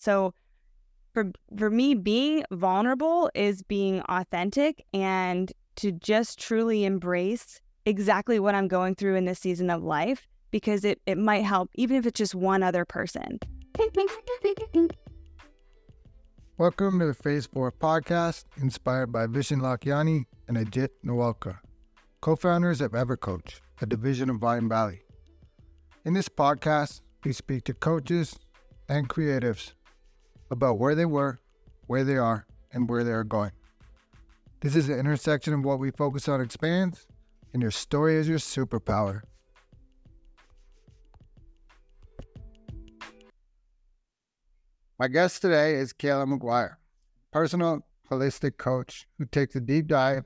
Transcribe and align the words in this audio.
So 0.00 0.32
for 1.12 1.30
for 1.58 1.68
me 1.68 1.94
being 1.94 2.44
vulnerable 2.50 3.30
is 3.34 3.62
being 3.62 4.00
authentic 4.08 4.82
and 4.94 5.52
to 5.76 5.92
just 5.92 6.40
truly 6.40 6.86
embrace 6.86 7.60
exactly 7.84 8.40
what 8.40 8.54
I'm 8.54 8.66
going 8.66 8.94
through 8.94 9.16
in 9.16 9.26
this 9.26 9.38
season 9.38 9.68
of 9.68 9.82
life 9.82 10.26
because 10.50 10.86
it 10.86 11.02
it 11.04 11.18
might 11.18 11.44
help 11.44 11.68
even 11.74 11.98
if 11.98 12.06
it's 12.06 12.16
just 12.16 12.34
one 12.34 12.62
other 12.62 12.86
person. 12.86 13.40
Welcome 16.56 16.98
to 17.00 17.06
the 17.06 17.14
Phase 17.14 17.44
4 17.46 17.70
podcast 17.72 18.44
inspired 18.56 19.12
by 19.12 19.26
Vishen 19.26 19.60
Lakhiani 19.60 20.24
and 20.48 20.56
Ajit 20.56 20.88
Nawalkar, 21.04 21.58
co-founders 22.22 22.80
of 22.80 22.92
EverCoach, 22.92 23.60
a 23.82 23.86
division 23.86 24.30
of 24.30 24.40
Mind 24.40 24.70
Valley. 24.70 25.02
In 26.06 26.14
this 26.14 26.28
podcast, 26.30 27.02
we 27.22 27.32
speak 27.34 27.64
to 27.64 27.74
coaches 27.74 28.38
and 28.88 29.08
creatives 29.08 29.72
about 30.50 30.78
where 30.78 30.94
they 30.94 31.06
were, 31.06 31.38
where 31.86 32.04
they 32.04 32.16
are, 32.16 32.46
and 32.72 32.88
where 32.88 33.04
they 33.04 33.12
are 33.12 33.24
going. 33.24 33.52
This 34.60 34.76
is 34.76 34.86
the 34.86 34.98
intersection 34.98 35.54
of 35.54 35.64
what 35.64 35.78
we 35.78 35.90
focus 35.90 36.28
on 36.28 36.40
expands, 36.40 37.06
and 37.52 37.62
your 37.62 37.70
story 37.70 38.16
is 38.16 38.28
your 38.28 38.38
superpower. 38.38 39.22
My 44.98 45.08
guest 45.08 45.40
today 45.40 45.76
is 45.76 45.94
Kahla 45.94 46.28
Maguire, 46.28 46.78
personal 47.32 47.86
holistic 48.10 48.58
coach 48.58 49.06
who 49.16 49.24
takes 49.24 49.54
a 49.56 49.60
deep 49.60 49.86
dive 49.86 50.24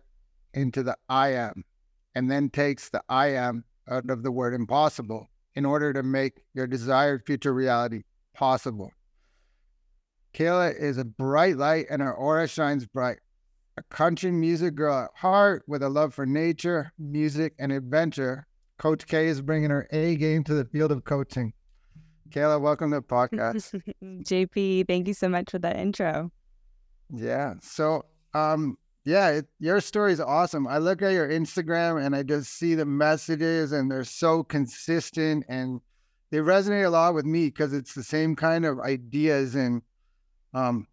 into 0.52 0.82
the 0.82 0.96
I 1.08 1.28
am 1.28 1.64
and 2.14 2.30
then 2.30 2.50
takes 2.50 2.88
the 2.88 3.02
I 3.08 3.28
am 3.28 3.64
out 3.88 4.10
of 4.10 4.22
the 4.22 4.32
word 4.32 4.54
impossible 4.54 5.28
in 5.54 5.64
order 5.64 5.92
to 5.92 6.02
make 6.02 6.42
your 6.54 6.66
desired 6.66 7.22
future 7.24 7.54
reality 7.54 8.02
possible. 8.34 8.90
Kahla 10.34 10.76
is 10.76 10.98
a 10.98 11.04
bright 11.04 11.56
light 11.56 11.86
and 11.88 12.02
her 12.02 12.12
aura 12.12 12.48
shines 12.48 12.86
bright. 12.86 13.18
A 13.76 13.82
country 13.84 14.32
music 14.32 14.74
girl 14.74 15.04
at 15.04 15.10
heart 15.14 15.62
with 15.68 15.82
a 15.82 15.88
love 15.88 16.12
for 16.12 16.26
nature, 16.26 16.92
music, 16.98 17.54
and 17.58 17.70
adventure. 17.70 18.46
Coach 18.78 19.06
K 19.06 19.28
is 19.28 19.40
bringing 19.40 19.70
her 19.70 19.86
A 19.92 20.16
game 20.16 20.42
to 20.44 20.54
the 20.54 20.64
field 20.64 20.90
of 20.90 21.04
coaching. 21.04 21.52
Kahla, 22.30 22.60
welcome 22.60 22.90
to 22.90 22.96
the 22.96 23.02
podcast. 23.02 23.80
JP, 24.02 24.88
thank 24.88 25.06
you 25.06 25.14
so 25.14 25.28
much 25.28 25.52
for 25.52 25.60
that 25.60 25.76
intro. 25.76 26.32
Yeah. 27.10 27.54
So, 27.62 28.04
um, 28.34 28.76
yeah, 29.04 29.28
it, 29.30 29.46
your 29.60 29.80
story 29.80 30.12
is 30.12 30.20
awesome. 30.20 30.66
I 30.66 30.78
look 30.78 31.00
at 31.00 31.12
your 31.12 31.28
Instagram 31.28 32.04
and 32.04 32.16
I 32.16 32.24
just 32.24 32.52
see 32.58 32.74
the 32.74 32.86
messages, 32.86 33.70
and 33.70 33.88
they're 33.88 34.02
so 34.02 34.42
consistent 34.42 35.44
and 35.48 35.80
they 36.32 36.38
resonate 36.38 36.86
a 36.86 36.90
lot 36.90 37.14
with 37.14 37.24
me 37.24 37.46
because 37.46 37.72
it's 37.72 37.94
the 37.94 38.02
same 38.02 38.34
kind 38.34 38.64
of 38.64 38.80
ideas 38.80 39.54
and 39.54 39.82
um, 40.54 40.86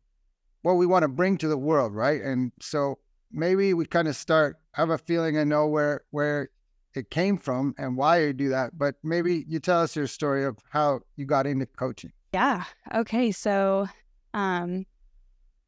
what 0.63 0.73
we 0.73 0.85
want 0.85 1.03
to 1.03 1.07
bring 1.07 1.37
to 1.37 1.47
the 1.47 1.57
world, 1.57 1.93
right? 1.93 2.21
And 2.21 2.51
so 2.59 2.99
maybe 3.31 3.73
we 3.73 3.85
kind 3.85 4.07
of 4.07 4.15
start. 4.15 4.57
I 4.75 4.81
have 4.81 4.89
a 4.89 4.97
feeling 4.97 5.37
I 5.37 5.43
know 5.43 5.67
where 5.67 6.03
where 6.11 6.49
it 6.93 7.09
came 7.09 7.37
from 7.37 7.73
and 7.77 7.95
why 7.95 8.21
you 8.23 8.33
do 8.33 8.49
that, 8.49 8.77
but 8.77 8.95
maybe 9.03 9.45
you 9.47 9.59
tell 9.59 9.81
us 9.81 9.95
your 9.95 10.07
story 10.07 10.43
of 10.43 10.57
how 10.69 11.01
you 11.15 11.25
got 11.25 11.47
into 11.47 11.65
coaching. 11.65 12.11
Yeah. 12.33 12.65
Okay. 12.93 13.31
So, 13.31 13.87
um, 14.33 14.85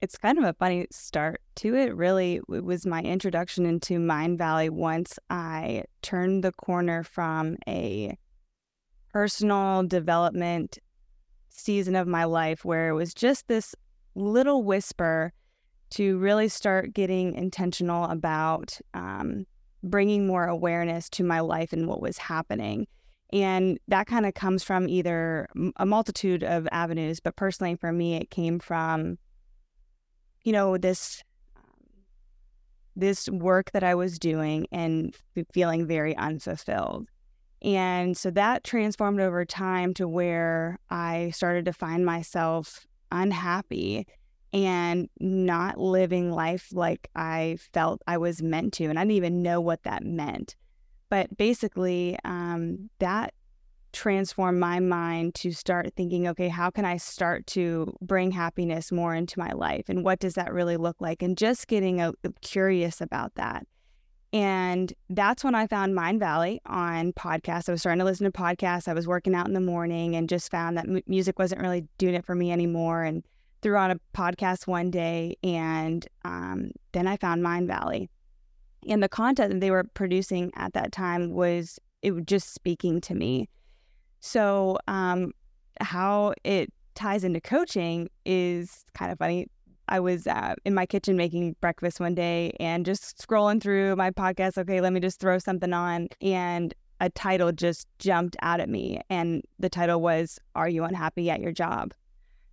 it's 0.02 0.18
kind 0.18 0.38
of 0.38 0.44
a 0.44 0.54
funny 0.54 0.86
start 0.92 1.42
to 1.56 1.76
it. 1.76 1.96
Really, 1.96 2.42
it 2.54 2.66
was 2.66 2.86
my 2.86 3.02
introduction 3.02 3.66
into 3.66 4.00
Mind 4.00 4.38
Valley 4.38 4.70
once 4.70 5.18
I 5.30 5.86
turned 6.02 6.44
the 6.44 6.52
corner 6.52 7.04
from 7.04 7.56
a 7.68 8.18
personal 9.14 9.84
development 9.84 10.80
season 11.50 11.96
of 11.96 12.08
my 12.08 12.26
life 12.26 12.66
where 12.66 12.90
it 12.90 12.94
was 12.94 13.14
just 13.14 13.48
this 13.48 13.76
little 14.16 14.64
whisper 14.64 15.34
to 15.92 16.18
really 16.18 16.48
start 16.48 16.94
getting 16.94 17.36
intentional 17.36 18.06
about 18.06 18.80
um, 18.94 19.46
bringing 19.84 20.26
more 20.26 20.46
awareness 20.46 21.10
to 21.10 21.24
my 21.24 21.40
life 21.40 21.74
and 21.74 21.88
what 21.88 22.02
was 22.02 22.18
happening. 22.18 22.88
And 23.32 23.80
that 23.88 24.08
kind 24.08 24.26
of 24.26 24.34
comes 24.34 24.64
from 24.64 24.88
either 24.88 25.48
a 25.78 25.86
multitude 25.86 26.44
of 26.44 26.68
avenues, 26.72 27.20
but 27.20 27.36
personally 27.36 27.76
for 27.76 27.92
me, 27.92 28.16
it 28.16 28.30
came 28.30 28.60
from, 28.60 29.18
you 30.44 30.52
know, 30.52 30.78
this 30.78 31.24
this 32.96 33.28
work 33.30 33.72
that 33.72 33.84
I 33.84 33.96
was 33.96 34.20
doing 34.20 34.68
and 34.72 35.16
feeling 35.52 35.88
very 35.88 36.16
unfulfilled. 36.16 37.08
And 37.64 38.16
so 38.16 38.30
that 38.32 38.64
transformed 38.64 39.20
over 39.20 39.46
time 39.46 39.96
to 39.96 40.08
where 40.08 40.78
I 40.92 41.32
started 41.32 41.66
to 41.66 41.74
find 41.74 42.06
myself 42.06 42.86
unhappy 43.14 44.08
and 44.52 45.10
not 45.20 45.80
living 45.80 46.32
life 46.32 46.70
like 46.74 47.10
I 47.16 47.58
felt 47.74 48.02
I 48.06 48.18
was 48.18 48.42
meant 48.42 48.74
to. 48.74 48.86
And 48.86 49.00
I 49.00 49.04
didn't 49.04 49.16
even 49.16 49.42
know 49.42 49.62
what 49.62 49.84
that 49.84 50.04
meant. 50.04 50.56
But 51.10 51.36
basically, 51.38 52.18
um, 52.24 52.90
that 53.00 53.34
transformed 53.94 54.60
my 54.60 54.80
mind 54.80 55.36
to 55.36 55.52
start 55.52 55.94
thinking, 55.96 56.28
okay, 56.28 56.50
how 56.50 56.70
can 56.70 56.86
I 56.86 56.98
start 56.98 57.46
to 57.48 57.96
bring 58.02 58.32
happiness 58.32 58.92
more 58.92 59.14
into 59.16 59.40
my 59.40 59.52
life? 59.52 59.90
And 59.90 60.04
what 60.04 60.20
does 60.20 60.34
that 60.34 60.52
really 60.52 60.78
look 60.78 60.98
like? 61.00 61.22
And 61.22 61.38
just 61.38 61.68
getting 61.68 62.02
a, 62.02 62.14
curious 62.42 63.00
about 63.02 63.36
that. 63.36 63.66
And 64.34 64.92
that's 65.10 65.44
when 65.44 65.54
I 65.54 65.68
found 65.68 65.94
Mind 65.94 66.20
Valley 66.20 66.60
on 66.66 67.14
podcasts. 67.14 67.70
I 67.70 67.72
was 67.72 67.82
starting 67.82 68.00
to 68.00 68.06
listen 68.06 68.26
to 68.26 68.32
podcasts. 68.32 68.88
I 68.88 68.94
was 68.94 69.08
working 69.08 69.36
out 69.36 69.48
in 69.48 69.54
the 69.54 69.62
morning 69.62 70.16
and 70.16 70.28
just 70.28 70.50
found 70.50 70.76
that 70.78 70.90
m- 70.90 71.04
music 71.06 71.38
wasn't 71.38 71.62
really 71.62 71.88
doing 72.00 72.16
it 72.16 72.26
for 72.26 72.34
me 72.34 72.52
anymore. 72.52 73.04
And 73.04 73.24
threw 73.64 73.78
on 73.78 73.92
a 73.92 74.00
podcast 74.14 74.68
one 74.68 74.92
day, 74.92 75.36
and 75.42 76.06
um, 76.26 76.72
then 76.92 77.08
I 77.08 77.18
found 77.18 77.42
Mind 77.42 77.68
Valley. 77.68 78.10
And 78.88 79.02
the 79.02 79.10
content 79.10 79.52
that 79.54 79.62
they 79.62 79.72
were 79.72 79.86
producing 79.94 80.52
at 80.56 80.74
that 80.74 80.92
time 80.92 81.32
was 81.32 81.80
it 82.02 82.12
was 82.12 82.26
just 82.26 82.54
speaking 82.54 83.00
to 83.02 83.16
me. 83.16 83.48
So 84.20 84.78
um, 84.88 85.32
how 85.80 86.34
it 86.44 86.72
ties 86.94 87.24
into 87.24 87.40
coaching 87.40 88.10
is 88.26 88.86
kind 88.94 89.12
of 89.12 89.18
funny. 89.18 89.48
I 89.90 90.00
was 90.00 90.28
uh, 90.28 90.56
in 90.66 90.74
my 90.74 90.86
kitchen 90.86 91.18
making 91.18 91.56
breakfast 91.62 92.00
one 92.00 92.16
day 92.16 92.56
and 92.60 92.86
just 92.86 93.18
scrolling 93.18 93.62
through 93.62 93.96
my 93.96 94.12
podcast. 94.12 94.58
Okay, 94.58 94.82
let 94.82 94.94
me 94.94 95.00
just 95.00 95.20
throw 95.20 95.38
something 95.40 95.74
on. 95.74 96.08
And 96.22 96.74
a 97.00 97.10
title 97.10 97.52
just 97.52 97.88
jumped 98.00 98.38
out 98.42 98.60
at 98.60 98.70
me. 98.70 99.02
And 99.10 99.44
the 99.60 99.70
title 99.70 100.02
was, 100.02 100.40
Are 100.56 100.70
You 100.70 100.84
Unhappy 100.84 101.30
at 101.30 101.42
Your 101.42 101.52
Job? 101.52 101.94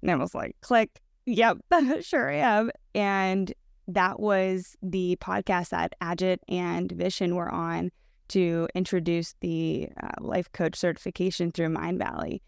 And 0.02 0.10
I 0.10 0.16
was 0.16 0.34
like, 0.34 0.56
click, 0.60 1.00
yep, 1.26 1.58
sure 2.00 2.30
am. 2.30 2.70
And 2.94 3.52
that 3.86 4.20
was 4.20 4.76
the 4.82 5.16
podcast 5.20 5.70
that 5.70 5.94
Ajit 6.02 6.38
and 6.48 6.90
Vishen 6.90 7.34
were 7.34 7.50
on 7.50 7.90
to 8.28 8.68
introduce 8.74 9.34
the 9.40 9.88
uh, 10.02 10.08
life 10.20 10.50
coach 10.52 10.76
certification 10.76 11.50
through 11.50 11.68
Mind 11.68 11.98
Valley. 11.98 12.42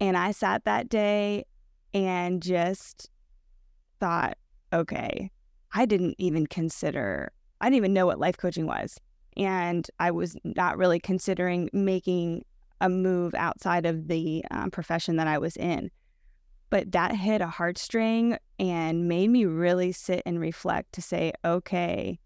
And 0.00 0.16
I 0.16 0.32
sat 0.32 0.64
that 0.64 0.88
day 0.88 1.46
and 1.92 2.42
just 2.42 3.10
thought, 4.04 4.36
okay, 4.70 5.30
I 5.72 5.86
didn't 5.86 6.16
even 6.18 6.46
consider, 6.46 7.32
I 7.62 7.66
didn't 7.70 7.78
even 7.78 7.94
know 7.94 8.04
what 8.04 8.18
life 8.18 8.36
coaching 8.36 8.66
was. 8.66 9.00
And 9.34 9.90
I 9.98 10.10
was 10.10 10.36
not 10.44 10.76
really 10.76 11.00
considering 11.00 11.70
making 11.72 12.44
a 12.82 12.90
move 12.90 13.34
outside 13.34 13.86
of 13.86 14.08
the 14.08 14.44
um, 14.50 14.70
profession 14.70 15.16
that 15.16 15.26
I 15.26 15.38
was 15.38 15.56
in. 15.56 15.90
But 16.68 16.92
that 16.92 17.16
hit 17.16 17.40
a 17.40 17.46
heartstring 17.46 18.36
and 18.58 19.08
made 19.08 19.30
me 19.30 19.46
really 19.46 19.90
sit 19.90 20.22
and 20.26 20.38
reflect 20.38 20.92
to 20.92 21.02
say, 21.02 21.32
okay, 21.42 22.18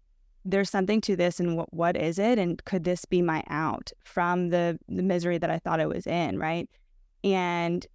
there's 0.43 0.69
something 0.69 0.99
to 1.01 1.15
this 1.15 1.39
and 1.39 1.55
what, 1.55 1.73
what 1.73 1.95
is 1.95 2.19
it? 2.19 2.37
And 2.37 2.61
could 2.65 2.83
this 2.83 3.05
be 3.05 3.21
my 3.21 3.41
out 3.47 3.93
from 4.03 4.49
the, 4.49 4.77
the 4.89 5.03
misery 5.03 5.37
that 5.37 5.49
I 5.49 5.59
thought 5.59 5.79
I 5.79 5.85
was 5.85 6.05
in? 6.05 6.37
Right. 6.37 6.69
And 7.23 7.87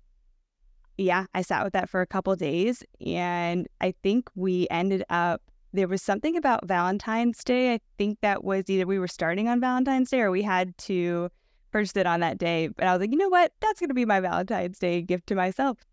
yeah, 0.97 1.27
I 1.35 1.43
sat 1.43 1.65
with 1.65 1.73
that 1.73 1.91
for 1.91 2.01
a 2.01 2.07
couple 2.07 2.35
days 2.37 2.83
and 3.05 3.67
I 3.81 3.95
think 4.03 4.31
we 4.35 4.67
ended 4.71 5.05
up 5.11 5.43
there 5.75 5.89
was 5.89 6.03
something 6.03 6.37
about 6.37 6.67
Valentine's 6.67 7.43
Day. 7.43 7.75
I 7.75 7.81
think 7.99 8.21
that 8.21 8.45
was 8.45 8.71
either 8.71 8.87
we 8.87 9.01
were 9.01 9.09
starting 9.09 9.49
on 9.49 9.61
Valentine's 9.61 10.09
Day 10.09 10.21
or 10.21 10.31
we 10.31 10.43
had 10.43 10.77
to 10.79 11.31
purchase 11.73 11.97
it 11.97 12.07
on 12.07 12.21
that 12.21 12.39
day. 12.39 12.69
But 12.69 12.87
I 12.87 12.93
was 12.93 13.01
like, 13.01 13.11
you 13.11 13.19
know 13.19 13.29
what? 13.29 13.53
That's 13.61 13.81
going 13.81 13.89
to 13.89 13.95
be 13.95 14.05
my 14.05 14.21
Valentine's 14.21 14.79
Day 14.79 15.03
gift 15.03 15.27
to 15.27 15.35
myself. 15.35 15.85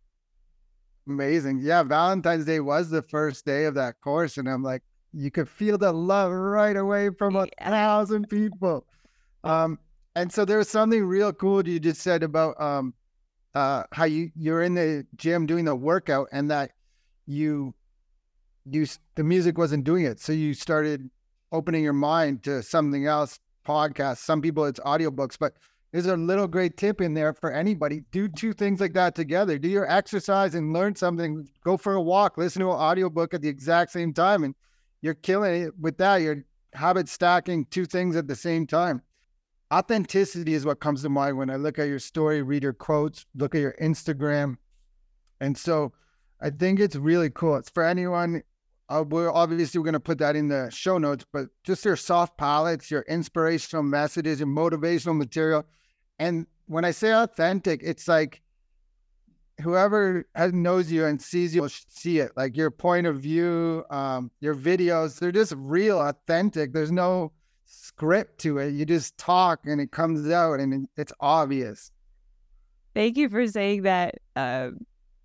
Amazing. 1.07 1.61
Yeah, 1.63 1.81
Valentine's 1.81 2.45
Day 2.45 2.59
was 2.59 2.91
the 2.91 3.01
first 3.01 3.43
day 3.43 3.65
of 3.65 3.73
that 3.73 3.99
course. 4.01 4.37
And 4.37 4.47
I'm 4.47 4.61
like, 4.61 4.83
you 5.13 5.31
could 5.31 5.49
feel 5.49 5.79
the 5.79 5.91
love 5.91 6.31
right 6.31 6.77
away 6.77 7.09
from 7.17 7.35
a 7.35 7.47
yeah. 7.59 7.71
thousand 7.71 8.29
people. 8.29 8.85
Um, 9.43 9.79
and 10.15 10.31
so 10.31 10.45
there's 10.45 10.69
something 10.69 11.03
real 11.03 11.33
cool 11.33 11.67
you 11.67 11.79
just 11.79 12.01
said 12.01 12.21
about 12.21 12.61
um, 12.61 12.93
uh, 13.53 13.83
how 13.91 14.05
you 14.05 14.31
you're 14.35 14.61
in 14.61 14.75
the 14.75 15.05
gym 15.15 15.45
doing 15.45 15.65
the 15.65 15.75
workout 15.75 16.27
and 16.31 16.49
that 16.51 16.71
you 17.27 17.73
you 18.65 18.85
the 19.15 19.23
music 19.23 19.57
wasn't 19.57 19.83
doing 19.83 20.05
it 20.05 20.19
so 20.19 20.31
you 20.31 20.53
started 20.53 21.09
opening 21.51 21.83
your 21.83 21.93
mind 21.93 22.43
to 22.43 22.61
something 22.63 23.05
else 23.05 23.39
podcasts 23.67 24.19
some 24.19 24.41
people 24.41 24.65
it's 24.65 24.79
audiobooks 24.81 25.37
but 25.39 25.53
There's 25.91 26.05
a 26.05 26.15
little 26.15 26.47
great 26.47 26.77
tip 26.77 27.01
in 27.01 27.13
there 27.13 27.33
for 27.33 27.51
anybody. 27.51 28.03
Do 28.11 28.29
two 28.29 28.53
things 28.53 28.79
like 28.79 28.93
that 28.93 29.13
together. 29.13 29.57
Do 29.57 29.67
your 29.67 29.89
exercise 29.91 30.55
and 30.55 30.71
learn 30.71 30.95
something. 30.95 31.47
Go 31.65 31.75
for 31.75 31.95
a 31.95 32.01
walk, 32.01 32.37
listen 32.37 32.61
to 32.61 32.69
an 32.69 32.77
audiobook 32.77 33.33
at 33.33 33.41
the 33.41 33.49
exact 33.49 33.91
same 33.91 34.13
time. 34.13 34.45
And 34.45 34.55
you're 35.01 35.15
killing 35.15 35.63
it 35.63 35.77
with 35.77 35.97
that. 35.97 36.17
You're 36.17 36.45
habit 36.73 37.09
stacking 37.09 37.65
two 37.65 37.85
things 37.85 38.15
at 38.15 38.27
the 38.27 38.35
same 38.35 38.65
time. 38.65 39.01
Authenticity 39.71 40.53
is 40.53 40.65
what 40.65 40.79
comes 40.79 41.01
to 41.03 41.09
mind 41.09 41.37
when 41.37 41.49
I 41.49 41.55
look 41.55 41.79
at 41.79 41.87
your 41.87 41.99
story, 41.99 42.41
read 42.41 42.63
your 42.63 42.73
quotes, 42.73 43.25
look 43.35 43.55
at 43.55 43.61
your 43.61 43.75
Instagram. 43.81 44.57
And 45.39 45.57
so 45.57 45.93
I 46.41 46.49
think 46.49 46.79
it's 46.79 46.95
really 46.95 47.29
cool. 47.29 47.55
It's 47.55 47.69
for 47.69 47.83
anyone 47.83 48.43
uh, 48.91 49.03
we're 49.07 49.31
obviously 49.31 49.79
we're 49.79 49.85
going 49.85 49.93
to 49.93 49.99
put 50.01 50.17
that 50.17 50.35
in 50.35 50.49
the 50.49 50.69
show 50.69 50.97
notes, 50.97 51.25
but 51.31 51.47
just 51.63 51.85
your 51.85 51.95
soft 51.95 52.37
palettes, 52.37 52.91
your 52.91 53.03
inspirational 53.03 53.83
messages, 53.83 54.39
your 54.39 54.49
motivational 54.49 55.15
material. 55.15 55.65
And 56.19 56.45
when 56.65 56.83
I 56.83 56.91
say 56.91 57.13
authentic, 57.13 57.81
it's 57.83 58.09
like 58.09 58.41
whoever 59.61 60.27
has, 60.35 60.51
knows 60.51 60.91
you 60.91 61.05
and 61.05 61.21
sees 61.21 61.55
you 61.55 61.61
will 61.61 61.69
see 61.69 62.19
it. 62.19 62.31
Like 62.35 62.57
your 62.57 62.69
point 62.69 63.07
of 63.07 63.21
view, 63.21 63.85
um, 63.89 64.29
your 64.41 64.55
videos, 64.55 65.19
they're 65.19 65.31
just 65.31 65.53
real, 65.55 65.97
authentic. 65.99 66.73
There's 66.73 66.91
no 66.91 67.31
script 67.71 68.39
to 68.39 68.57
it. 68.57 68.73
You 68.73 68.85
just 68.85 69.17
talk 69.17 69.61
and 69.65 69.79
it 69.79 69.91
comes 69.91 70.29
out 70.29 70.59
and 70.59 70.87
it's 70.97 71.13
obvious. 71.19 71.91
Thank 72.93 73.17
you 73.17 73.29
for 73.29 73.47
saying 73.47 73.83
that 73.83 74.15
uh, 74.35 74.71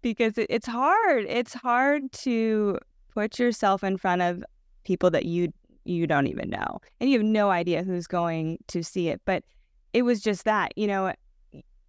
because 0.00 0.34
it's 0.36 0.66
hard. 0.66 1.24
It's 1.28 1.54
hard 1.54 2.12
to 2.12 2.78
put 3.12 3.38
yourself 3.38 3.82
in 3.82 3.96
front 3.96 4.22
of 4.22 4.44
people 4.84 5.10
that 5.10 5.24
you 5.24 5.52
you 5.84 6.06
don't 6.06 6.26
even 6.26 6.50
know 6.50 6.80
and 7.00 7.08
you 7.08 7.18
have 7.18 7.26
no 7.26 7.48
idea 7.48 7.84
who's 7.84 8.08
going 8.08 8.58
to 8.66 8.82
see 8.82 9.08
it 9.08 9.20
but 9.24 9.44
it 9.92 10.02
was 10.02 10.20
just 10.20 10.44
that 10.44 10.72
you 10.76 10.86
know 10.86 11.12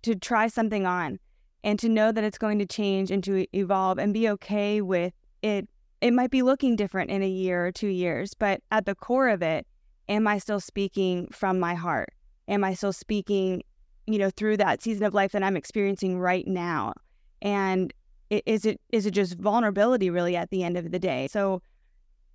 to 0.04 0.16
try 0.16 0.48
something 0.48 0.86
on 0.86 1.18
and 1.64 1.80
to 1.80 1.90
know 1.90 2.12
that 2.12 2.24
it's 2.24 2.38
going 2.38 2.60
to 2.60 2.66
change 2.66 3.10
and 3.10 3.24
to 3.24 3.46
evolve 3.58 3.98
and 3.98 4.14
be 4.14 4.30
okay 4.30 4.82
with 4.82 5.14
it 5.42 5.68
it 6.00 6.14
might 6.14 6.30
be 6.30 6.44
looking 6.44 6.76
different 6.76 7.10
in 7.10 7.24
a 7.24 7.28
year 7.28 7.66
or 7.66 7.72
2 7.72 7.88
years 7.88 8.36
but 8.36 8.62
at 8.72 8.86
the 8.86 8.94
core 8.94 9.30
of 9.30 9.42
it 9.42 9.66
am 10.10 10.28
i 10.28 10.38
still 10.38 10.60
speaking 10.60 11.28
from 11.32 11.60
my 11.60 11.76
heart? 11.76 12.10
Am 12.48 12.64
i 12.64 12.74
still 12.74 12.94
speaking 12.94 13.64
you 14.06 14.18
know 14.18 14.30
through 14.30 14.58
that 14.58 14.82
season 14.82 15.04
of 15.04 15.14
life 15.14 15.32
that 15.34 15.44
i'm 15.44 15.58
experiencing 15.58 16.20
right 16.20 16.48
now? 16.48 16.94
And 17.42 17.94
is 18.30 18.66
it 18.66 18.82
is 18.92 19.06
it 19.06 19.12
just 19.12 19.38
vulnerability 19.38 20.10
really 20.10 20.36
at 20.36 20.50
the 20.50 20.64
end 20.64 20.78
of 20.78 20.92
the 20.92 21.00
day? 21.00 21.28
So 21.28 21.62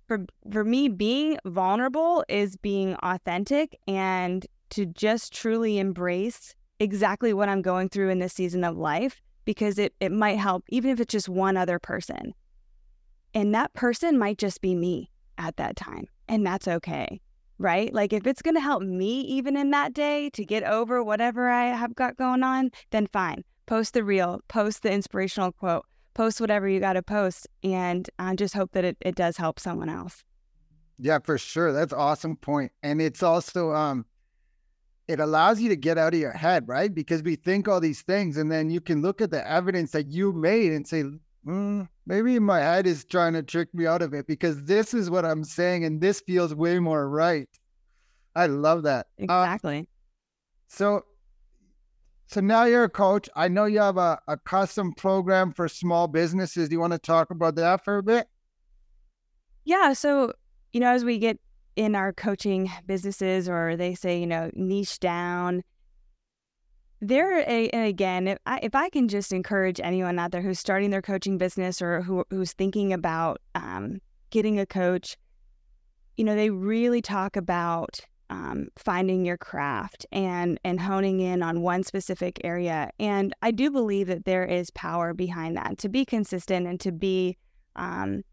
for 0.07 0.25
for 0.51 0.63
me 0.63 0.89
being 0.89 1.37
vulnerable 1.45 2.23
is 2.27 2.57
being 2.57 2.95
authentic 2.95 3.77
and 3.87 4.45
to 4.71 4.85
just 4.85 5.33
truly 5.33 5.77
embrace 5.77 6.55
exactly 6.79 7.33
what 7.33 7.47
i'm 7.47 7.61
going 7.61 7.87
through 7.87 8.09
in 8.09 8.19
this 8.19 8.33
season 8.33 8.63
of 8.63 8.75
life 8.75 9.21
because 9.45 9.77
it 9.77 9.93
it 9.99 10.11
might 10.11 10.37
help 10.37 10.63
even 10.69 10.91
if 10.91 10.99
it's 10.99 11.11
just 11.11 11.29
one 11.29 11.57
other 11.57 11.79
person. 11.79 12.33
And 13.35 13.53
that 13.55 13.73
person 13.73 14.19
might 14.19 14.37
just 14.37 14.61
be 14.61 14.75
me 14.75 15.09
at 15.37 15.57
that 15.57 15.75
time 15.75 16.07
and 16.27 16.45
that's 16.45 16.67
okay 16.67 17.19
right 17.57 17.93
like 17.93 18.11
if 18.13 18.25
it's 18.25 18.41
going 18.41 18.55
to 18.55 18.61
help 18.61 18.81
me 18.81 19.21
even 19.21 19.55
in 19.55 19.71
that 19.71 19.93
day 19.93 20.29
to 20.29 20.43
get 20.43 20.63
over 20.63 21.03
whatever 21.03 21.49
i 21.49 21.65
have 21.65 21.93
got 21.95 22.17
going 22.17 22.43
on 22.43 22.71
then 22.91 23.07
fine 23.13 23.43
post 23.65 23.93
the 23.93 24.03
reel, 24.03 24.41
post 24.47 24.83
the 24.83 24.91
inspirational 24.91 25.51
quote, 25.51 25.85
post 26.13 26.41
whatever 26.41 26.67
you 26.67 26.79
got 26.79 26.93
to 26.93 27.03
post, 27.03 27.47
and 27.63 28.09
I 28.19 28.35
just 28.35 28.53
hope 28.53 28.71
that 28.73 28.85
it, 28.85 28.97
it 29.01 29.15
does 29.15 29.37
help 29.37 29.59
someone 29.59 29.89
else. 29.89 30.23
Yeah, 30.99 31.19
for 31.23 31.37
sure. 31.37 31.73
That's 31.73 31.93
awesome 31.93 32.37
point. 32.37 32.71
And 32.83 33.01
it's 33.01 33.23
also 33.23 33.71
um 33.71 34.05
it 35.07 35.19
allows 35.19 35.59
you 35.59 35.67
to 35.69 35.75
get 35.75 35.97
out 35.97 36.13
of 36.13 36.19
your 36.19 36.31
head, 36.31 36.67
right? 36.67 36.93
Because 36.93 37.23
we 37.23 37.35
think 37.35 37.67
all 37.67 37.81
these 37.81 38.03
things 38.03 38.37
and 38.37 38.51
then 38.51 38.69
you 38.69 38.79
can 38.79 39.01
look 39.01 39.21
at 39.21 39.31
the 39.31 39.49
evidence 39.49 39.91
that 39.91 40.07
you 40.07 40.31
made 40.31 40.71
and 40.71 40.87
say, 40.87 41.03
mm, 41.45 41.87
maybe 42.05 42.39
my 42.39 42.59
head 42.59 42.87
is 42.87 43.05
trying 43.05 43.33
to 43.33 43.43
trick 43.43 43.73
me 43.73 43.85
out 43.85 44.01
of 44.01 44.13
it 44.13 44.27
because 44.27 44.63
this 44.63 44.93
is 44.93 45.09
what 45.09 45.25
I'm 45.25 45.43
saying 45.43 45.85
and 45.85 46.01
this 46.01 46.21
feels 46.21 46.53
way 46.53 46.79
more 46.79 47.09
right. 47.09 47.49
I 48.35 48.47
love 48.47 48.83
that. 48.83 49.07
Uh, 49.19 49.23
exactly. 49.23 49.79
Uh, 49.79 49.83
so 50.67 51.03
so 52.27 52.41
now 52.41 52.63
you're 52.63 52.85
a 52.85 52.89
coach. 52.89 53.29
I 53.35 53.47
know 53.47 53.65
you 53.65 53.79
have 53.79 53.97
a, 53.97 54.19
a 54.27 54.37
custom 54.37 54.91
program 54.93 55.53
for 55.53 55.67
small 55.67 56.07
businesses. 56.07 56.67
Do 56.67 56.73
you 56.73 56.79
want 56.79 56.93
to 56.93 56.99
talk 56.99 57.29
about 57.29 57.55
that 57.55 57.85
for 57.85 57.97
a 57.97 58.03
bit? 58.03 58.27
Yeah. 59.65 59.93
So, 59.93 60.33
you 60.71 60.79
know, 60.79 60.89
as 60.89 61.05
we 61.05 61.19
get 61.19 61.39
in 61.75 61.93
our 61.93 62.11
coaching 62.11 62.71
businesses, 62.87 63.47
or 63.47 63.75
they 63.75 63.93
say, 63.93 64.19
you 64.19 64.25
know, 64.25 64.49
niche 64.55 64.99
down, 64.99 65.63
there 67.03 67.43
again, 67.47 68.27
if 68.27 68.37
I, 68.45 68.59
if 68.63 68.75
I 68.75 68.89
can 68.89 69.07
just 69.07 69.33
encourage 69.33 69.79
anyone 69.79 70.17
out 70.17 70.31
there 70.31 70.41
who's 70.41 70.59
starting 70.59 70.89
their 70.89 71.01
coaching 71.01 71.37
business 71.37 71.81
or 71.81 72.01
who, 72.01 72.23
who's 72.29 72.53
thinking 72.53 72.93
about 72.93 73.41
um, 73.55 73.99
getting 74.29 74.59
a 74.59 74.65
coach, 74.65 75.17
you 76.17 76.23
know, 76.23 76.35
they 76.35 76.49
really 76.49 77.01
talk 77.01 77.35
about 77.35 77.99
um, 78.29 78.67
finding 78.77 79.25
your 79.25 79.37
craft 79.37 80.05
and 80.11 80.59
and 80.63 80.79
honing 80.79 81.19
in 81.19 81.43
on 81.43 81.61
one 81.61 81.83
specific 81.83 82.39
area. 82.43 82.89
And 82.99 83.35
I 83.41 83.51
do 83.51 83.69
believe 83.69 84.07
that 84.07 84.25
there 84.25 84.45
is 84.45 84.71
power 84.71 85.13
behind 85.13 85.57
that 85.57 85.77
to 85.79 85.89
be 85.89 86.05
consistent 86.05 86.65
and 86.65 86.79
to 86.79 86.91
be, 86.91 87.37
um, 87.75 88.23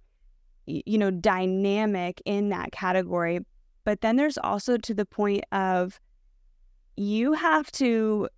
you 0.67 0.97
know, 0.97 1.11
dynamic 1.11 2.23
in 2.25 2.51
that 2.51 2.73
category. 2.73 3.41
But 3.85 4.01
then 4.01 4.17
there's 4.17 4.39
also 4.39 4.77
to 4.79 4.95
the 4.95 5.05
point 5.05 5.45
of 5.53 5.99
you 6.97 7.33
have 7.33 7.71
to 7.73 8.29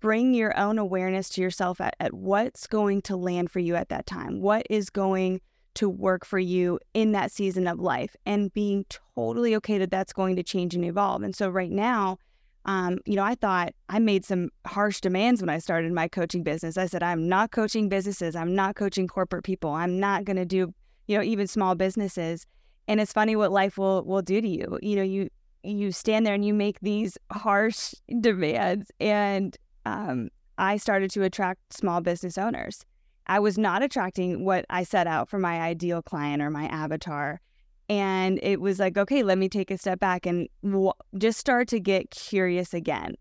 bring 0.00 0.34
your 0.34 0.56
own 0.58 0.78
awareness 0.78 1.28
to 1.30 1.40
yourself 1.40 1.80
at, 1.80 1.96
at 2.00 2.14
what's 2.14 2.66
going 2.66 3.02
to 3.02 3.16
land 3.16 3.50
for 3.50 3.60
you 3.60 3.74
at 3.74 3.88
that 3.88 4.06
time. 4.06 4.40
What 4.40 4.66
is 4.70 4.90
going 4.90 5.40
to 5.74 5.88
work 5.88 6.24
for 6.24 6.38
you 6.38 6.80
in 6.94 7.12
that 7.12 7.30
season 7.30 7.66
of 7.66 7.78
life 7.78 8.16
and 8.24 8.52
being 8.52 8.86
totally 9.14 9.54
okay 9.56 9.78
that 9.78 9.90
that's 9.90 10.12
going 10.12 10.36
to 10.36 10.42
change 10.42 10.74
and 10.74 10.84
evolve. 10.84 11.22
And 11.22 11.36
so 11.36 11.48
right 11.48 11.70
now, 11.70 12.18
um, 12.64 12.98
you 13.04 13.14
know, 13.14 13.22
I 13.22 13.36
thought 13.36 13.74
I 13.88 14.00
made 14.00 14.24
some 14.24 14.50
harsh 14.66 15.00
demands 15.00 15.40
when 15.40 15.48
I 15.48 15.58
started 15.58 15.92
my 15.92 16.08
coaching 16.08 16.42
business. 16.42 16.76
I 16.76 16.86
said, 16.86 17.02
I'm 17.02 17.28
not 17.28 17.52
coaching 17.52 17.88
businesses. 17.88 18.34
I'm 18.34 18.54
not 18.54 18.74
coaching 18.74 19.06
corporate 19.06 19.44
people. 19.44 19.70
I'm 19.70 20.00
not 20.00 20.24
going 20.24 20.36
to 20.36 20.44
do, 20.44 20.74
you 21.06 21.16
know, 21.16 21.22
even 21.22 21.46
small 21.46 21.76
businesses. 21.76 22.44
And 22.88 23.00
it's 23.00 23.12
funny 23.12 23.36
what 23.36 23.52
life 23.52 23.78
will 23.78 24.04
will 24.04 24.22
do 24.22 24.40
to 24.40 24.48
you. 24.48 24.78
You 24.82 24.96
know, 24.96 25.02
you 25.02 25.28
you 25.62 25.92
stand 25.92 26.26
there 26.26 26.34
and 26.34 26.44
you 26.44 26.54
make 26.54 26.80
these 26.80 27.16
harsh 27.32 27.94
demands, 28.20 28.90
and 29.00 29.56
um, 29.86 30.28
I 30.58 30.76
started 30.76 31.10
to 31.12 31.22
attract 31.22 31.72
small 31.72 32.00
business 32.00 32.36
owners. 32.36 32.84
I 33.28 33.38
was 33.38 33.56
not 33.56 33.82
attracting 33.82 34.44
what 34.44 34.66
I 34.68 34.82
set 34.82 35.06
out 35.06 35.28
for 35.28 35.38
my 35.38 35.60
ideal 35.60 36.02
client 36.02 36.42
or 36.42 36.50
my 36.50 36.66
avatar. 36.66 37.40
And 37.88 38.40
it 38.42 38.60
was 38.60 38.78
like, 38.78 38.98
okay, 38.98 39.22
let 39.22 39.38
me 39.38 39.48
take 39.48 39.70
a 39.70 39.78
step 39.78 40.00
back 40.00 40.26
and 40.26 40.48
w- 40.62 40.92
just 41.16 41.38
start 41.38 41.68
to 41.68 41.80
get 41.80 42.10
curious 42.10 42.74
again. 42.74 43.14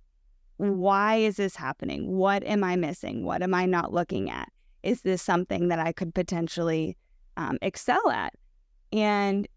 Why 0.58 1.18
is 1.18 1.38
this 1.38 1.56
happening? 1.56 2.16
What 2.18 2.44
am 2.44 2.64
I 2.64 2.76
missing? 2.76 3.26
What 3.26 3.44
am 3.44 3.54
I 3.54 3.66
not 3.66 3.94
looking 3.94 4.30
at? 4.30 4.50
Is 4.82 5.02
this 5.02 5.22
something 5.22 5.68
that 5.68 5.80
I 5.80 5.92
could 5.92 6.16
potentially 6.16 6.98
um, 7.38 7.58
excel 7.62 8.10
at? 8.10 8.34
And 8.92 9.48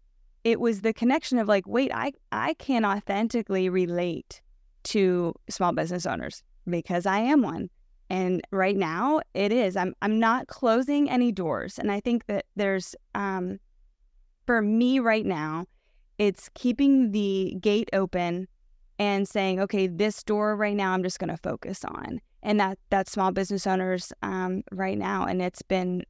it 0.43 0.59
was 0.59 0.81
the 0.81 0.93
connection 0.93 1.39
of 1.39 1.47
like, 1.47 1.67
wait, 1.67 1.91
I, 1.93 2.11
I 2.31 2.53
can 2.55 2.85
authentically 2.85 3.69
relate 3.69 4.41
to 4.83 5.33
small 5.49 5.71
business 5.71 6.05
owners 6.05 6.43
because 6.69 7.05
I 7.05 7.19
am 7.19 7.41
one. 7.41 7.69
And 8.09 8.41
right 8.51 8.75
now 8.75 9.21
it 9.33 9.51
is. 9.51 9.77
I'm 9.77 9.93
I'm 10.01 10.19
not 10.19 10.47
closing 10.47 11.09
any 11.09 11.31
doors. 11.31 11.77
And 11.77 11.91
I 11.91 11.99
think 11.99 12.25
that 12.25 12.45
there's 12.55 12.95
um 13.13 13.59
for 14.45 14.61
me 14.61 14.99
right 14.99 15.25
now, 15.25 15.65
it's 16.17 16.49
keeping 16.55 17.11
the 17.11 17.55
gate 17.61 17.89
open 17.93 18.47
and 18.97 19.27
saying, 19.27 19.59
okay, 19.59 19.87
this 19.87 20.23
door 20.23 20.55
right 20.55 20.75
now 20.75 20.93
I'm 20.93 21.03
just 21.03 21.19
gonna 21.19 21.37
focus 21.37 21.85
on. 21.85 22.19
And 22.41 22.59
that 22.59 22.79
that's 22.89 23.11
small 23.11 23.31
business 23.31 23.67
owners 23.67 24.11
um, 24.23 24.63
right 24.71 24.97
now. 24.97 25.25
And 25.25 25.41
it's 25.41 25.61
been 25.61 26.03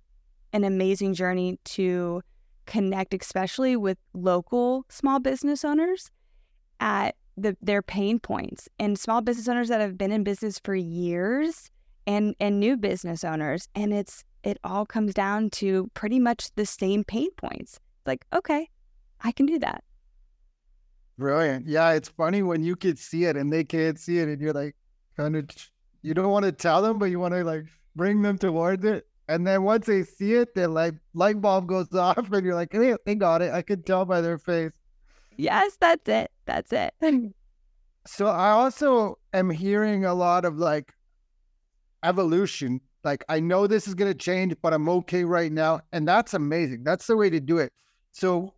an 0.54 0.64
amazing 0.64 1.16
journey 1.16 1.60
to 1.64 2.22
connect, 2.66 3.14
especially 3.14 3.76
with 3.76 3.98
local 4.14 4.86
small 4.90 5.20
business 5.20 5.66
owners 5.66 6.12
at 6.80 7.16
the, 7.38 7.56
their 7.62 7.82
pain 7.82 8.20
points 8.20 8.68
and 8.80 9.00
small 9.00 9.22
business 9.22 9.48
owners 9.48 9.70
that 9.70 9.82
have 9.82 9.98
been 9.98 10.12
in 10.12 10.24
business 10.24 10.60
for 10.64 10.76
years 10.76 11.70
and 12.10 12.36
and 12.40 12.60
new 12.60 12.76
business 12.76 13.24
owners 13.24 13.68
and 13.76 13.94
it's 13.94 14.24
it 14.44 14.58
all 14.64 14.86
comes 14.86 15.14
down 15.14 15.50
to 15.50 15.90
pretty 15.94 16.18
much 16.20 16.50
the 16.56 16.66
same 16.66 17.04
pain 17.04 17.30
points. 17.38 17.80
Like 18.06 18.26
okay 18.34 18.70
i 19.22 19.32
can 19.32 19.46
do 19.46 19.60
that. 19.60 19.84
Brilliant. 21.18 21.68
Yeah 21.68 21.92
it's 21.92 22.10
funny 22.10 22.42
when 22.42 22.64
you 22.64 22.76
can 22.76 22.96
see 22.96 23.26
it 23.26 23.38
and 23.38 23.52
they 23.52 23.64
can't 23.64 24.00
see 24.00 24.20
it 24.20 24.28
and 24.28 24.42
you're 24.42 24.54
like 24.54 24.76
kind 25.16 25.36
of 25.36 25.50
you 26.02 26.14
don't 26.14 26.32
want 26.32 26.46
to 26.46 26.52
tell 26.52 26.82
them 26.82 26.98
but 26.98 27.06
you 27.06 27.20
want 27.20 27.34
to 27.34 27.44
like 27.44 27.66
bring 27.96 28.22
them 28.22 28.38
towards 28.38 28.86
it 28.86 29.06
and 29.28 29.46
then 29.46 29.64
once 29.64 29.86
they 29.86 30.04
see 30.04 30.34
it 30.34 30.56
their 30.56 30.68
like 30.68 30.96
light 31.14 31.40
bulb 31.42 31.68
goes 31.68 31.94
off 31.94 32.32
and 32.32 32.46
you're 32.46 32.56
like 32.56 32.72
hey, 32.72 32.96
they 33.06 33.16
got 33.16 33.42
it. 33.42 33.54
I 33.54 33.62
can 33.62 33.84
tell 33.84 34.06
by 34.06 34.22
their 34.22 34.38
face. 34.38 34.72
Yes 35.38 35.78
that's 35.80 36.10
it 36.10 36.32
that's 36.50 36.74
it 36.74 36.94
So 38.08 38.26
I 38.26 38.50
also 38.50 39.20
am 39.34 39.52
hearing 39.52 40.06
a 40.06 40.16
lot 40.16 40.44
of 40.44 40.58
like 40.58 40.94
evolution. 42.04 42.82
Like 43.04 43.24
I 43.30 43.40
know 43.40 43.68
this 43.68 43.88
is 43.88 43.94
going 43.94 44.12
to 44.12 44.18
change, 44.18 44.56
but 44.64 44.74
I'm 44.74 44.90
okay 44.90 45.24
right 45.24 45.52
now. 45.52 45.82
And 45.92 46.08
that's 46.08 46.34
amazing. 46.34 46.84
That's 46.84 47.06
the 47.06 47.16
way 47.16 47.30
to 47.30 47.40
do 47.40 47.60
it. 47.60 47.72
So 48.12 48.56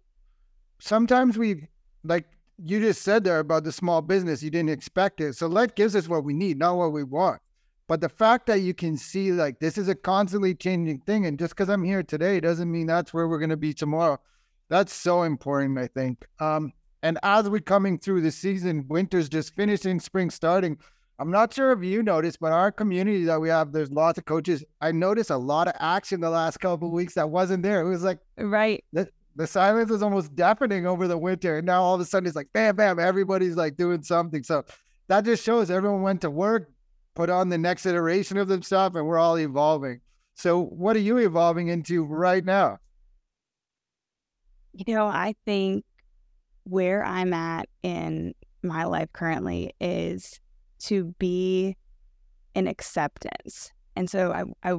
sometimes 0.79 1.37
we, 1.37 1.67
like 2.03 2.25
you 2.63 2.79
just 2.79 3.01
said 3.01 3.25
there 3.25 3.39
about 3.39 3.65
the 3.65 3.73
small 3.73 4.01
business, 4.01 4.41
you 4.41 4.49
didn't 4.49 4.69
expect 4.69 5.19
it. 5.19 5.33
So 5.33 5.47
life 5.47 5.75
gives 5.75 5.97
us 5.97 6.07
what 6.07 6.23
we 6.23 6.33
need, 6.33 6.57
not 6.57 6.77
what 6.77 6.93
we 6.93 7.03
want. 7.03 7.41
But 7.87 7.99
the 7.99 8.09
fact 8.09 8.45
that 8.45 8.61
you 8.61 8.73
can 8.73 8.95
see 8.95 9.33
like 9.33 9.59
this 9.59 9.77
is 9.77 9.89
a 9.89 9.95
constantly 9.95 10.55
changing 10.55 10.99
thing, 10.99 11.25
and 11.25 11.37
just 11.37 11.53
because 11.53 11.67
I'm 11.67 11.83
here 11.83 12.03
today 12.03 12.39
doesn't 12.39 12.71
mean 12.71 12.87
that's 12.87 13.13
where 13.13 13.27
we're 13.27 13.39
going 13.39 13.49
to 13.49 13.57
be 13.57 13.73
tomorrow. 13.73 14.17
That's 14.69 14.93
so 14.93 15.23
important, 15.23 15.77
I 15.77 15.87
think. 15.87 16.25
Um, 16.39 16.71
and 17.03 17.17
as 17.23 17.49
we're 17.49 17.59
coming 17.59 17.97
through 17.97 18.21
the 18.21 18.31
season, 18.31 18.85
winter's 18.87 19.29
just 19.29 19.55
finishing, 19.55 19.99
spring 19.99 20.29
starting. 20.29 20.77
I'm 21.19 21.31
not 21.31 21.53
sure 21.53 21.71
if 21.71 21.83
you 21.83 22.01
noticed, 22.01 22.39
but 22.39 22.51
our 22.51 22.71
community 22.71 23.25
that 23.25 23.39
we 23.39 23.49
have, 23.49 23.71
there's 23.71 23.91
lots 23.91 24.17
of 24.17 24.25
coaches. 24.25 24.63
I 24.81 24.91
noticed 24.91 25.29
a 25.29 25.37
lot 25.37 25.67
of 25.67 25.75
action 25.79 26.19
the 26.19 26.29
last 26.29 26.57
couple 26.59 26.87
of 26.87 26.93
weeks 26.93 27.13
that 27.13 27.29
wasn't 27.29 27.63
there. 27.63 27.81
It 27.81 27.89
was 27.89 28.03
like 28.03 28.19
right. 28.37 28.83
The, 28.91 29.07
the 29.35 29.45
silence 29.47 29.91
was 29.91 30.01
almost 30.01 30.35
deafening 30.35 30.87
over 30.87 31.07
the 31.07 31.17
winter. 31.17 31.57
And 31.57 31.65
now 31.65 31.83
all 31.83 31.95
of 31.95 32.01
a 32.01 32.05
sudden 32.05 32.27
it's 32.27 32.35
like 32.35 32.51
bam, 32.53 32.75
bam, 32.75 32.99
everybody's 32.99 33.55
like 33.55 33.77
doing 33.77 34.01
something. 34.01 34.43
So 34.43 34.65
that 35.07 35.25
just 35.25 35.43
shows 35.43 35.69
everyone 35.69 36.01
went 36.01 36.21
to 36.21 36.29
work, 36.29 36.71
put 37.15 37.29
on 37.29 37.49
the 37.49 37.57
next 37.57 37.85
iteration 37.85 38.37
of 38.37 38.47
themselves, 38.47 38.95
and 38.95 39.05
we're 39.05 39.19
all 39.19 39.37
evolving. 39.37 40.01
So 40.33 40.63
what 40.63 40.95
are 40.95 40.99
you 40.99 41.17
evolving 41.17 41.67
into 41.67 42.03
right 42.03 42.43
now? 42.43 42.79
You 44.73 44.95
know, 44.95 45.05
I 45.05 45.35
think 45.45 45.85
where 46.71 47.03
I'm 47.03 47.33
at 47.33 47.67
in 47.83 48.33
my 48.63 48.85
life 48.85 49.11
currently 49.11 49.73
is 49.81 50.39
to 50.79 51.13
be 51.19 51.75
in 52.55 52.65
acceptance. 52.65 53.73
And 53.97 54.09
so 54.09 54.31
I, 54.31 54.71
I 54.71 54.77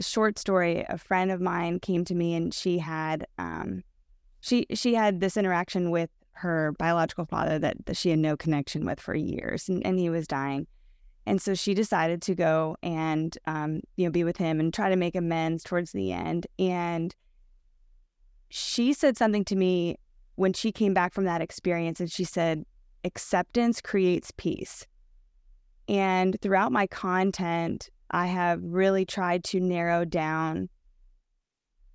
short 0.00 0.38
story, 0.38 0.86
a 0.88 0.96
friend 0.96 1.32
of 1.32 1.40
mine 1.40 1.80
came 1.80 2.04
to 2.04 2.14
me 2.14 2.34
and 2.34 2.54
she 2.54 2.78
had 2.78 3.26
um 3.38 3.82
she 4.40 4.66
she 4.72 4.94
had 4.94 5.20
this 5.20 5.36
interaction 5.36 5.90
with 5.90 6.10
her 6.34 6.74
biological 6.78 7.24
father 7.24 7.58
that, 7.58 7.86
that 7.86 7.96
she 7.96 8.10
had 8.10 8.20
no 8.20 8.36
connection 8.36 8.86
with 8.86 9.00
for 9.00 9.14
years 9.14 9.68
and, 9.68 9.84
and 9.84 9.98
he 9.98 10.10
was 10.10 10.28
dying. 10.28 10.66
And 11.26 11.42
so 11.42 11.54
she 11.54 11.74
decided 11.74 12.22
to 12.22 12.36
go 12.36 12.76
and 12.84 13.36
um, 13.46 13.80
you 13.96 14.04
know, 14.04 14.12
be 14.12 14.22
with 14.24 14.36
him 14.36 14.60
and 14.60 14.72
try 14.72 14.90
to 14.90 14.96
make 14.96 15.16
amends 15.16 15.64
towards 15.64 15.90
the 15.90 16.12
end. 16.12 16.46
And 16.58 17.14
she 18.48 18.92
said 18.92 19.16
something 19.16 19.44
to 19.46 19.56
me 19.56 19.96
when 20.36 20.52
she 20.52 20.72
came 20.72 20.94
back 20.94 21.12
from 21.12 21.24
that 21.24 21.40
experience 21.40 22.00
and 22.00 22.10
she 22.10 22.24
said, 22.24 22.64
acceptance 23.04 23.80
creates 23.80 24.32
peace. 24.36 24.86
And 25.88 26.36
throughout 26.40 26.72
my 26.72 26.86
content, 26.86 27.90
I 28.10 28.26
have 28.26 28.60
really 28.62 29.04
tried 29.04 29.44
to 29.44 29.60
narrow 29.60 30.04
down 30.04 30.68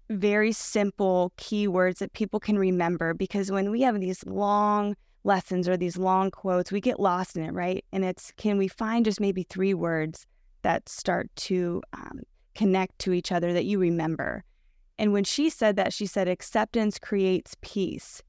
very 0.10 0.52
simple 0.52 1.34
keywords 1.38 1.98
that 1.98 2.14
people 2.14 2.40
can 2.40 2.58
remember 2.58 3.14
because 3.14 3.52
when 3.52 3.72
we 3.72 3.82
have 3.82 4.00
these 4.00 4.26
long 4.26 4.96
lessons 5.24 5.68
or 5.68 5.78
these 5.78 5.98
long 5.98 6.32
quotes, 6.32 6.72
we 6.72 6.82
get 6.82 7.00
lost 7.00 7.36
in 7.36 7.44
it, 7.44 7.54
right? 7.54 7.84
And 7.92 8.06
it's 8.06 8.32
can 8.38 8.58
we 8.58 8.68
find 8.68 9.06
just 9.06 9.20
maybe 9.20 9.44
three 9.44 9.74
words 9.74 10.26
that 10.62 10.88
start 10.88 11.30
to 11.36 11.82
um, 11.94 12.22
connect 12.56 13.00
to 13.00 13.14
each 13.14 13.32
other 13.32 13.54
that 13.54 13.66
you 13.66 13.80
remember? 13.80 14.44
And 14.98 15.14
when 15.14 15.24
she 15.24 15.50
said 15.50 15.76
that, 15.76 15.94
she 15.94 16.06
said, 16.06 16.28
acceptance 16.28 16.98
creates 16.98 17.56
peace. 17.62 18.24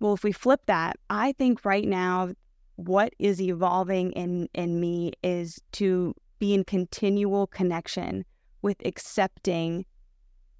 Well, 0.00 0.14
if 0.14 0.24
we 0.24 0.32
flip 0.32 0.62
that, 0.66 0.96
I 1.10 1.32
think 1.32 1.64
right 1.64 1.86
now, 1.86 2.32
what 2.76 3.12
is 3.18 3.40
evolving 3.40 4.12
in, 4.12 4.48
in 4.54 4.80
me 4.80 5.12
is 5.22 5.60
to 5.72 6.14
be 6.38 6.54
in 6.54 6.64
continual 6.64 7.46
connection 7.46 8.24
with 8.62 8.78
accepting 8.86 9.84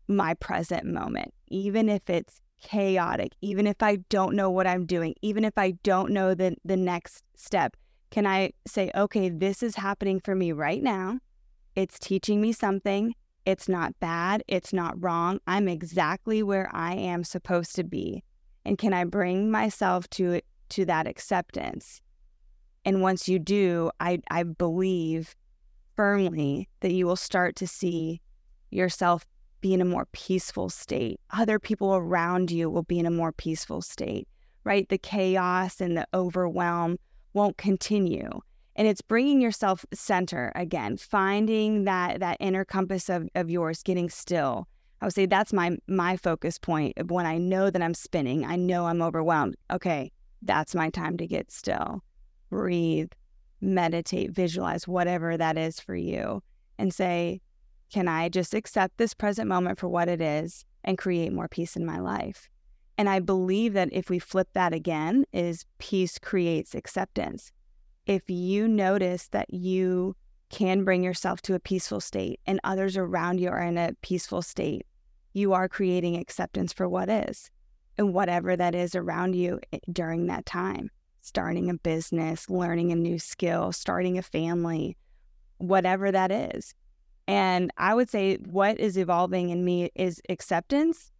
my 0.06 0.34
present 0.34 0.84
moment, 0.84 1.32
even 1.48 1.88
if 1.88 2.10
it's 2.10 2.40
chaotic, 2.62 3.32
even 3.40 3.66
if 3.66 3.82
I 3.82 3.96
don't 4.10 4.36
know 4.36 4.50
what 4.50 4.66
I'm 4.66 4.84
doing, 4.84 5.14
even 5.22 5.44
if 5.44 5.56
I 5.56 5.72
don't 5.82 6.10
know 6.10 6.34
the, 6.34 6.56
the 6.64 6.76
next 6.76 7.24
step. 7.34 7.76
Can 8.10 8.26
I 8.26 8.52
say, 8.66 8.90
okay, 8.94 9.30
this 9.30 9.62
is 9.62 9.76
happening 9.76 10.20
for 10.20 10.34
me 10.34 10.52
right 10.52 10.82
now? 10.82 11.18
It's 11.76 11.98
teaching 11.98 12.40
me 12.40 12.52
something. 12.52 13.14
It's 13.46 13.68
not 13.68 13.98
bad. 14.00 14.42
It's 14.48 14.72
not 14.72 15.02
wrong. 15.02 15.40
I'm 15.46 15.68
exactly 15.68 16.42
where 16.42 16.68
I 16.74 16.94
am 16.94 17.24
supposed 17.24 17.74
to 17.76 17.84
be. 17.84 18.22
And 18.64 18.78
can 18.78 18.92
I 18.92 19.04
bring 19.04 19.50
myself 19.50 20.08
to 20.10 20.40
to 20.70 20.84
that 20.84 21.06
acceptance? 21.06 22.00
And 22.84 23.02
once 23.02 23.28
you 23.28 23.38
do, 23.38 23.90
I, 24.00 24.20
I 24.30 24.44
believe 24.44 25.34
firmly 25.96 26.68
that 26.80 26.92
you 26.92 27.06
will 27.06 27.16
start 27.16 27.56
to 27.56 27.66
see 27.66 28.20
yourself 28.70 29.26
be 29.60 29.74
in 29.74 29.80
a 29.80 29.84
more 29.84 30.06
peaceful 30.12 30.70
state. 30.70 31.20
Other 31.30 31.58
people 31.58 31.94
around 31.94 32.50
you 32.50 32.70
will 32.70 32.84
be 32.84 32.98
in 32.98 33.06
a 33.06 33.10
more 33.10 33.32
peaceful 33.32 33.82
state, 33.82 34.28
right? 34.64 34.88
The 34.88 34.96
chaos 34.96 35.80
and 35.80 35.96
the 35.96 36.06
overwhelm 36.14 36.98
won't 37.34 37.58
continue 37.58 38.40
and 38.76 38.88
it's 38.88 39.02
bringing 39.02 39.42
yourself 39.42 39.84
center 39.92 40.52
again 40.54 40.96
finding 40.96 41.84
that 41.84 42.20
that 42.20 42.38
inner 42.40 42.64
compass 42.64 43.10
of, 43.10 43.28
of 43.34 43.50
yours 43.50 43.82
getting 43.82 44.08
still 44.08 44.66
i 45.00 45.06
would 45.06 45.14
say 45.14 45.26
that's 45.26 45.52
my 45.52 45.76
my 45.86 46.16
focus 46.16 46.58
point 46.58 46.92
when 47.10 47.26
i 47.26 47.38
know 47.38 47.70
that 47.70 47.82
i'm 47.82 47.94
spinning 47.94 48.44
i 48.44 48.56
know 48.56 48.86
i'm 48.86 49.02
overwhelmed 49.02 49.56
okay 49.70 50.10
that's 50.42 50.74
my 50.74 50.90
time 50.90 51.16
to 51.16 51.26
get 51.26 51.50
still 51.50 52.02
breathe 52.50 53.10
meditate 53.60 54.30
visualize 54.30 54.88
whatever 54.88 55.36
that 55.36 55.58
is 55.58 55.78
for 55.78 55.94
you 55.94 56.42
and 56.78 56.94
say 56.94 57.40
can 57.92 58.08
i 58.08 58.28
just 58.28 58.54
accept 58.54 58.96
this 58.98 59.14
present 59.14 59.48
moment 59.48 59.78
for 59.78 59.88
what 59.88 60.08
it 60.08 60.20
is 60.20 60.64
and 60.84 60.98
create 60.98 61.32
more 61.32 61.48
peace 61.48 61.76
in 61.76 61.84
my 61.84 61.98
life? 61.98 62.48
And 62.98 63.08
i 63.08 63.18
believe 63.18 63.72
that 63.74 63.88
if 63.92 64.10
we 64.10 64.18
flip 64.18 64.48
that 64.52 64.72
again 64.72 65.24
is 65.32 65.64
peace 65.78 66.18
creates 66.18 66.74
acceptance. 66.74 67.52
If 68.06 68.28
you 68.28 68.68
notice 68.68 69.28
that 69.28 69.52
you 69.52 70.16
can 70.50 70.84
bring 70.84 71.02
yourself 71.02 71.40
to 71.42 71.54
a 71.54 71.60
peaceful 71.60 72.00
state 72.00 72.40
and 72.46 72.60
others 72.64 72.96
around 72.96 73.40
you 73.40 73.48
are 73.48 73.62
in 73.62 73.78
a 73.78 73.92
peaceful 74.02 74.42
state, 74.42 74.84
you 75.32 75.52
are 75.52 75.68
creating 75.68 76.16
acceptance 76.16 76.72
for 76.72 76.88
what 76.88 77.08
is 77.08 77.50
and 77.98 78.14
whatever 78.14 78.56
that 78.56 78.74
is 78.74 78.94
around 78.94 79.34
you 79.34 79.60
eh, 79.72 79.78
during 79.92 80.26
that 80.26 80.46
time. 80.46 80.90
Starting 81.22 81.68
a 81.68 81.74
business, 81.74 82.48
learning 82.48 82.92
a 82.92 82.96
new 82.96 83.18
skill, 83.18 83.72
starting 83.72 84.16
a 84.16 84.22
family, 84.22 84.96
whatever 85.58 86.10
that 86.10 86.32
is. 86.32 86.74
And 87.28 87.70
I 87.76 87.94
would 87.94 88.08
say 88.08 88.36
what 88.36 88.80
is 88.80 88.96
evolving 88.96 89.50
in 89.50 89.64
me 89.64 89.90
is 89.94 90.20
acceptance, 90.28 91.12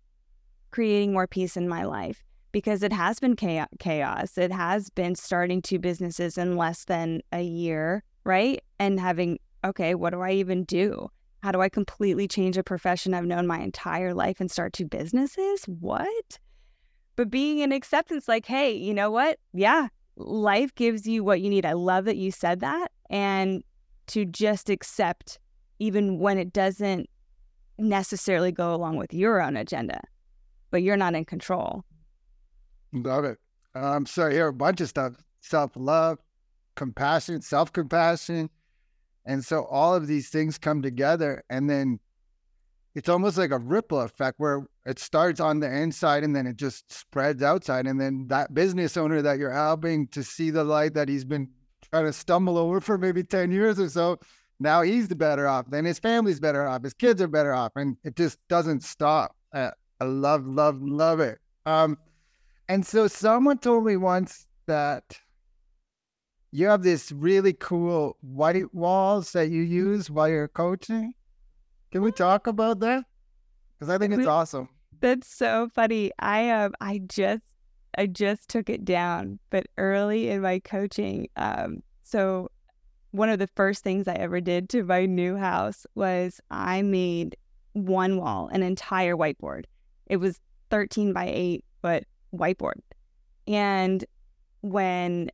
creating 0.70 1.12
more 1.12 1.26
peace 1.26 1.56
in 1.56 1.68
my 1.68 1.84
life 1.84 2.24
because 2.52 2.82
it 2.82 2.92
has 2.92 3.20
been 3.20 3.36
chaos. 3.36 4.38
It 4.38 4.52
has 4.52 4.90
been 4.90 5.14
starting 5.14 5.62
two 5.62 5.78
businesses 5.78 6.36
in 6.36 6.56
less 6.56 6.84
than 6.84 7.20
a 7.32 7.42
year, 7.42 8.02
right? 8.24 8.60
And 8.78 8.98
having, 8.98 9.38
okay, 9.64 9.94
what 9.94 10.10
do 10.10 10.20
I 10.20 10.32
even 10.32 10.64
do? 10.64 11.10
How 11.42 11.52
do 11.52 11.60
I 11.60 11.68
completely 11.68 12.28
change 12.28 12.58
a 12.58 12.62
profession 12.62 13.14
I've 13.14 13.24
known 13.24 13.46
my 13.46 13.60
entire 13.60 14.12
life 14.12 14.40
and 14.40 14.50
start 14.50 14.72
two 14.72 14.86
businesses? 14.86 15.64
What? 15.64 16.38
But 17.16 17.30
being 17.30 17.58
in 17.58 17.72
acceptance, 17.72 18.28
like, 18.28 18.46
hey, 18.46 18.72
you 18.72 18.92
know 18.92 19.10
what? 19.10 19.38
Yeah, 19.52 19.88
life 20.16 20.74
gives 20.74 21.06
you 21.06 21.24
what 21.24 21.40
you 21.40 21.48
need. 21.48 21.64
I 21.64 21.72
love 21.72 22.04
that 22.04 22.16
you 22.16 22.30
said 22.30 22.60
that. 22.60 22.88
And 23.08 23.64
to 24.08 24.24
just 24.24 24.68
accept, 24.68 25.38
even 25.78 26.18
when 26.18 26.36
it 26.36 26.52
doesn't 26.52 27.08
necessarily 27.78 28.52
go 28.52 28.74
along 28.74 28.96
with 28.96 29.14
your 29.14 29.40
own 29.40 29.56
agenda, 29.56 30.00
but 30.70 30.82
you're 30.82 30.96
not 30.96 31.14
in 31.14 31.24
control. 31.24 31.84
Love 32.92 33.24
it. 33.24 33.38
Um, 33.74 34.04
so 34.04 34.26
I 34.26 34.32
hear 34.32 34.48
a 34.48 34.52
bunch 34.52 34.80
of 34.80 34.88
stuff: 34.88 35.14
self 35.40 35.72
love, 35.74 36.18
compassion, 36.74 37.40
self 37.40 37.72
compassion, 37.72 38.50
and 39.24 39.44
so 39.44 39.64
all 39.64 39.94
of 39.94 40.06
these 40.06 40.28
things 40.28 40.58
come 40.58 40.82
together, 40.82 41.42
and 41.50 41.68
then 41.68 42.00
it's 42.94 43.08
almost 43.08 43.38
like 43.38 43.52
a 43.52 43.58
ripple 43.58 44.00
effect 44.00 44.40
where 44.40 44.66
it 44.84 44.98
starts 44.98 45.38
on 45.38 45.60
the 45.60 45.72
inside 45.72 46.24
and 46.24 46.34
then 46.34 46.46
it 46.46 46.56
just 46.56 46.92
spreads 46.92 47.42
outside, 47.42 47.86
and 47.86 48.00
then 48.00 48.26
that 48.28 48.52
business 48.52 48.96
owner 48.96 49.22
that 49.22 49.38
you're 49.38 49.52
helping 49.52 50.08
to 50.08 50.22
see 50.22 50.50
the 50.50 50.64
light 50.64 50.94
that 50.94 51.08
he's 51.08 51.24
been 51.24 51.48
trying 51.90 52.06
to 52.06 52.12
stumble 52.12 52.58
over 52.58 52.80
for 52.80 52.98
maybe 52.98 53.22
ten 53.22 53.50
years 53.50 53.78
or 53.78 53.88
so. 53.88 54.18
Now 54.58 54.82
he's 54.82 55.08
the 55.08 55.16
better 55.16 55.48
off. 55.48 55.70
Then 55.70 55.84
his 55.84 55.98
family's 55.98 56.40
better 56.40 56.66
off. 56.66 56.82
His 56.82 56.92
kids 56.92 57.22
are 57.22 57.28
better 57.28 57.54
off, 57.54 57.72
and 57.76 57.96
it 58.04 58.16
just 58.16 58.38
doesn't 58.48 58.82
stop. 58.82 59.34
I, 59.54 59.70
I 60.00 60.04
love, 60.04 60.46
love, 60.46 60.82
love 60.82 61.20
it. 61.20 61.38
Um, 61.66 61.96
and 62.68 62.84
so 62.84 63.06
someone 63.06 63.58
told 63.58 63.84
me 63.84 63.96
once 63.96 64.46
that 64.66 65.18
you 66.52 66.66
have 66.66 66.82
this 66.82 67.12
really 67.12 67.52
cool 67.52 68.16
white 68.20 68.74
walls 68.74 69.32
that 69.32 69.50
you 69.50 69.62
use 69.62 70.10
while 70.10 70.28
you're 70.28 70.48
coaching. 70.48 71.14
Can 71.92 72.02
we 72.02 72.12
talk 72.12 72.46
about 72.46 72.80
that? 72.80 73.04
Because 73.78 73.92
I 73.92 73.98
think 73.98 74.14
it's 74.14 74.26
awesome. 74.26 74.68
That's 75.00 75.28
so 75.28 75.68
funny. 75.74 76.12
I 76.18 76.50
um 76.50 76.74
I 76.80 77.00
just 77.08 77.44
I 77.96 78.06
just 78.06 78.48
took 78.48 78.68
it 78.68 78.84
down, 78.84 79.38
but 79.50 79.66
early 79.78 80.28
in 80.28 80.42
my 80.42 80.60
coaching, 80.60 81.28
um, 81.36 81.82
so 82.02 82.50
one 83.10 83.28
of 83.28 83.38
the 83.38 83.48
first 83.48 83.82
things 83.82 84.06
I 84.06 84.14
ever 84.14 84.40
did 84.40 84.68
to 84.70 84.84
my 84.84 85.06
new 85.06 85.36
house 85.36 85.86
was 85.94 86.40
I 86.50 86.82
made 86.82 87.36
one 87.72 88.16
wall, 88.16 88.48
an 88.52 88.62
entire 88.62 89.16
whiteboard. 89.16 89.64
It 90.06 90.18
was 90.18 90.40
13 90.70 91.12
by 91.12 91.26
8, 91.26 91.64
but 91.82 92.04
whiteboard. 92.32 92.80
And 93.48 94.04
when 94.60 95.30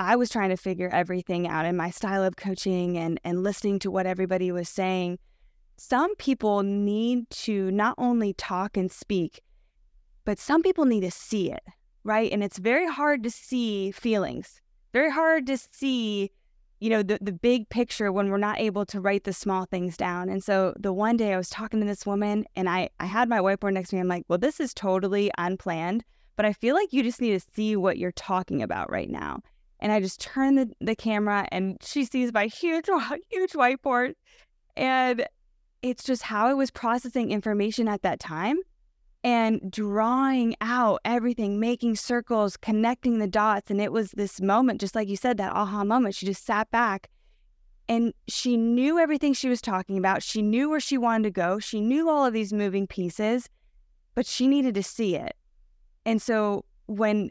I 0.00 0.16
was 0.16 0.30
trying 0.30 0.48
to 0.48 0.56
figure 0.56 0.88
everything 0.88 1.46
out 1.46 1.66
in 1.66 1.76
my 1.76 1.90
style 1.90 2.24
of 2.24 2.36
coaching 2.36 2.96
and, 2.96 3.20
and 3.22 3.42
listening 3.42 3.78
to 3.80 3.90
what 3.90 4.06
everybody 4.06 4.50
was 4.50 4.70
saying, 4.70 5.18
some 5.76 6.16
people 6.16 6.62
need 6.62 7.28
to 7.30 7.70
not 7.70 7.96
only 7.98 8.32
talk 8.32 8.78
and 8.78 8.90
speak, 8.90 9.42
but 10.24 10.38
some 10.38 10.62
people 10.62 10.86
need 10.86 11.02
to 11.02 11.10
see 11.10 11.52
it, 11.52 11.62
right? 12.02 12.32
And 12.32 12.42
it's 12.42 12.56
very 12.56 12.86
hard 12.86 13.22
to 13.24 13.30
see 13.30 13.90
feelings, 13.90 14.62
very 14.94 15.10
hard 15.10 15.46
to 15.48 15.58
see 15.58 16.30
you 16.80 16.88
know 16.88 17.02
the 17.02 17.18
the 17.20 17.32
big 17.32 17.68
picture 17.68 18.10
when 18.10 18.30
we're 18.30 18.38
not 18.38 18.58
able 18.58 18.86
to 18.86 19.02
write 19.02 19.24
the 19.24 19.34
small 19.34 19.66
things 19.66 19.98
down. 19.98 20.30
And 20.30 20.42
so 20.42 20.72
the 20.78 20.94
one 20.94 21.18
day 21.18 21.34
i 21.34 21.36
was 21.36 21.50
talking 21.50 21.78
to 21.80 21.86
this 21.86 22.06
woman 22.06 22.46
and 22.56 22.70
i 22.70 22.88
i 22.98 23.04
had 23.04 23.28
my 23.28 23.38
whiteboard 23.38 23.74
next 23.74 23.90
to 23.90 23.96
me. 23.96 24.00
I'm 24.00 24.08
like 24.08 24.24
well 24.28 24.38
this 24.38 24.60
is 24.60 24.72
totally 24.72 25.30
unplanned 25.36 26.04
but 26.36 26.46
i 26.46 26.54
feel 26.54 26.74
like 26.74 26.94
you 26.94 27.02
just 27.02 27.20
need 27.20 27.38
to 27.38 27.46
see 27.54 27.76
what 27.76 27.98
you're 27.98 28.12
talking 28.12 28.62
about 28.62 28.90
right 28.90 29.10
now 29.10 29.42
and 29.80 29.92
i 29.92 30.00
just 30.00 30.20
turn 30.20 30.54
the, 30.54 30.70
the 30.80 30.96
camera 30.96 31.46
and 31.50 31.76
she 31.82 32.04
sees 32.04 32.32
my 32.32 32.46
huge 32.46 32.86
huge 33.30 33.52
whiteboard 33.52 34.14
and 34.76 35.26
it's 35.82 36.04
just 36.04 36.22
how 36.22 36.46
i 36.46 36.54
was 36.54 36.70
processing 36.70 37.30
information 37.30 37.88
at 37.88 38.02
that 38.02 38.20
time 38.20 38.58
and 39.22 39.70
drawing 39.70 40.56
out 40.60 41.00
everything, 41.04 41.60
making 41.60 41.96
circles, 41.96 42.56
connecting 42.56 43.18
the 43.18 43.26
dots. 43.26 43.70
And 43.70 43.80
it 43.80 43.92
was 43.92 44.12
this 44.12 44.40
moment, 44.40 44.80
just 44.80 44.94
like 44.94 45.08
you 45.08 45.16
said, 45.16 45.36
that 45.36 45.52
aha 45.52 45.84
moment. 45.84 46.14
She 46.14 46.26
just 46.26 46.44
sat 46.44 46.70
back 46.70 47.10
and 47.88 48.14
she 48.28 48.56
knew 48.56 48.98
everything 48.98 49.34
she 49.34 49.48
was 49.48 49.60
talking 49.60 49.98
about. 49.98 50.22
She 50.22 50.42
knew 50.42 50.70
where 50.70 50.80
she 50.80 50.96
wanted 50.96 51.24
to 51.24 51.30
go. 51.30 51.58
She 51.58 51.80
knew 51.80 52.08
all 52.08 52.24
of 52.24 52.32
these 52.32 52.52
moving 52.52 52.86
pieces, 52.86 53.48
but 54.14 54.26
she 54.26 54.46
needed 54.46 54.74
to 54.74 54.82
see 54.82 55.16
it. 55.16 55.36
And 56.06 56.22
so 56.22 56.64
when 56.86 57.30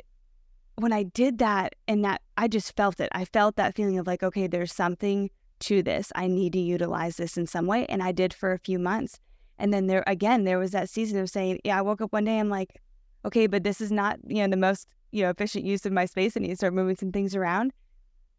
when 0.79 0.93
I 0.93 1.03
did 1.03 1.37
that 1.39 1.75
and 1.87 2.03
that 2.05 2.21
I 2.37 2.47
just 2.47 2.75
felt 2.75 2.99
it. 2.99 3.09
I 3.13 3.25
felt 3.25 3.55
that 3.55 3.75
feeling 3.75 3.97
of 3.97 4.07
like, 4.07 4.23
okay, 4.23 4.47
there's 4.47 4.73
something 4.73 5.29
to 5.59 5.83
this. 5.83 6.11
I 6.15 6.27
need 6.27 6.53
to 6.53 6.59
utilize 6.59 7.17
this 7.17 7.37
in 7.37 7.47
some 7.47 7.67
way. 7.67 7.85
And 7.87 8.01
I 8.01 8.11
did 8.11 8.33
for 8.33 8.53
a 8.53 8.59
few 8.59 8.79
months. 8.79 9.19
And 9.57 9.73
then 9.73 9.87
there 9.87 10.03
again, 10.07 10.45
there 10.45 10.57
was 10.57 10.71
that 10.71 10.89
season 10.89 11.19
of 11.19 11.29
saying, 11.29 11.59
yeah, 11.63 11.77
I 11.77 11.81
woke 11.81 12.01
up 12.01 12.13
one 12.13 12.25
day, 12.25 12.39
I'm 12.39 12.49
like, 12.49 12.79
okay, 13.25 13.47
but 13.47 13.63
this 13.63 13.81
is 13.81 13.91
not, 13.91 14.19
you 14.25 14.41
know, 14.41 14.47
the 14.47 14.57
most, 14.57 14.87
you 15.11 15.23
know, 15.23 15.29
efficient 15.29 15.65
use 15.65 15.85
of 15.85 15.91
my 15.91 16.05
space. 16.05 16.37
I 16.37 16.39
need 16.39 16.49
to 16.49 16.55
start 16.55 16.73
moving 16.73 16.95
some 16.95 17.11
things 17.11 17.35
around. 17.35 17.73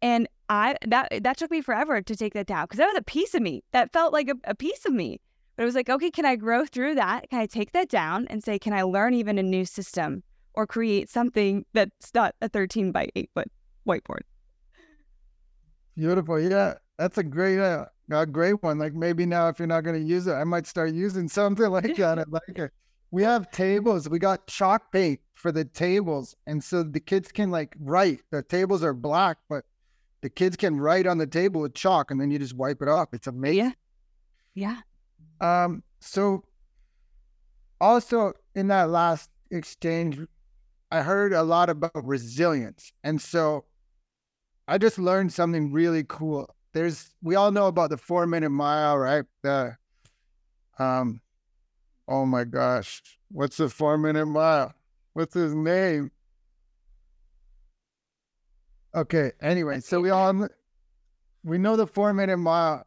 And 0.01 0.27
I 0.49 0.77
that 0.87 1.23
that 1.23 1.37
took 1.37 1.51
me 1.51 1.61
forever 1.61 2.01
to 2.01 2.15
take 2.15 2.33
that 2.33 2.47
down 2.47 2.65
because 2.65 2.79
that 2.79 2.87
was 2.87 2.97
a 2.97 3.03
piece 3.03 3.35
of 3.35 3.41
me. 3.43 3.63
That 3.71 3.93
felt 3.93 4.13
like 4.13 4.29
a, 4.29 4.35
a 4.45 4.55
piece 4.55 4.85
of 4.85 4.93
me. 4.93 5.21
But 5.55 5.63
it 5.63 5.65
was 5.65 5.75
like, 5.75 5.89
okay, 5.89 6.09
can 6.09 6.25
I 6.25 6.35
grow 6.37 6.65
through 6.65 6.95
that? 6.95 7.29
Can 7.29 7.39
I 7.39 7.45
take 7.45 7.71
that 7.73 7.87
down 7.87 8.25
and 8.29 8.43
say, 8.43 8.57
can 8.57 8.73
I 8.73 8.81
learn 8.81 9.13
even 9.13 9.37
a 9.37 9.43
new 9.43 9.65
system 9.65 10.23
or 10.53 10.67
create 10.67 11.09
something 11.09 11.65
that's 11.73 12.13
not 12.13 12.35
a 12.41 12.49
13 12.49 12.91
by 12.91 13.09
8 13.15 13.29
foot 13.33 13.51
whiteboard? 13.87 14.21
Beautiful. 15.95 16.39
Yeah, 16.39 16.75
that's 16.97 17.17
a 17.17 17.23
great 17.23 17.59
uh, 17.59 17.85
a 18.11 18.25
great 18.25 18.61
one. 18.63 18.77
Like 18.77 18.93
maybe 18.93 19.25
now, 19.25 19.47
if 19.47 19.59
you're 19.59 19.67
not 19.67 19.83
going 19.83 20.01
to 20.01 20.07
use 20.07 20.27
it, 20.27 20.33
I 20.33 20.43
might 20.43 20.67
start 20.67 20.93
using 20.93 21.27
something 21.29 21.69
like 21.69 21.95
that. 21.97 22.19
I 22.19 22.23
like 22.29 22.57
it. 22.57 22.71
We 23.11 23.23
have 23.23 23.51
tables. 23.51 24.07
We 24.07 24.19
got 24.19 24.47
chalk 24.47 24.91
paint 24.91 25.19
for 25.33 25.51
the 25.51 25.65
tables, 25.65 26.35
and 26.47 26.63
so 26.63 26.83
the 26.83 26.99
kids 26.99 27.31
can 27.31 27.51
like 27.51 27.75
write. 27.79 28.21
The 28.31 28.41
tables 28.41 28.83
are 28.83 28.93
black, 28.93 29.37
but 29.49 29.65
the 30.21 30.29
kids 30.29 30.55
can 30.55 30.79
write 30.79 31.07
on 31.07 31.17
the 31.17 31.27
table 31.27 31.61
with 31.61 31.73
chalk, 31.73 32.11
and 32.11 32.21
then 32.21 32.31
you 32.31 32.39
just 32.39 32.55
wipe 32.55 32.81
it 32.81 32.87
off. 32.87 33.09
It's 33.13 33.27
amazing. 33.27 33.73
Yeah. 34.55 34.77
yeah. 35.41 35.63
Um. 35.65 35.83
So, 35.99 36.45
also 37.81 38.33
in 38.55 38.67
that 38.67 38.89
last 38.89 39.29
exchange, 39.49 40.19
I 40.91 41.01
heard 41.01 41.33
a 41.33 41.43
lot 41.43 41.69
about 41.69 42.05
resilience, 42.05 42.91
and 43.03 43.21
so 43.21 43.65
I 44.67 44.77
just 44.77 44.99
learned 44.99 45.33
something 45.33 45.71
really 45.71 46.03
cool 46.07 46.53
there's 46.73 47.09
we 47.21 47.35
all 47.35 47.51
know 47.51 47.67
about 47.67 47.89
the 47.89 47.97
four 47.97 48.25
minute 48.25 48.49
mile, 48.49 48.97
right? 48.97 49.25
The 49.43 49.75
um 50.79 51.21
oh 52.07 52.25
my 52.25 52.43
gosh, 52.43 53.01
what's 53.29 53.57
the 53.57 53.69
four 53.69 53.97
minute 53.97 54.25
mile? 54.25 54.73
What's 55.13 55.33
his 55.33 55.53
name? 55.53 56.11
Okay, 58.95 59.31
anyway, 59.41 59.79
so 59.79 60.01
we 60.01 60.09
all 60.09 60.47
we 61.43 61.57
know 61.57 61.75
the 61.75 61.87
four 61.87 62.13
minute 62.13 62.37
mile. 62.37 62.85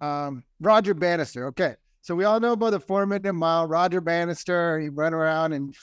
Um, 0.00 0.44
Roger 0.60 0.92
Bannister. 0.92 1.46
Okay, 1.46 1.76
so 2.02 2.14
we 2.14 2.24
all 2.24 2.40
know 2.40 2.52
about 2.52 2.70
the 2.70 2.80
four 2.80 3.06
minute 3.06 3.32
mile. 3.32 3.66
Roger 3.66 4.00
Bannister. 4.00 4.78
He 4.78 4.88
ran 4.88 5.14
around 5.14 5.52
and 5.52 5.74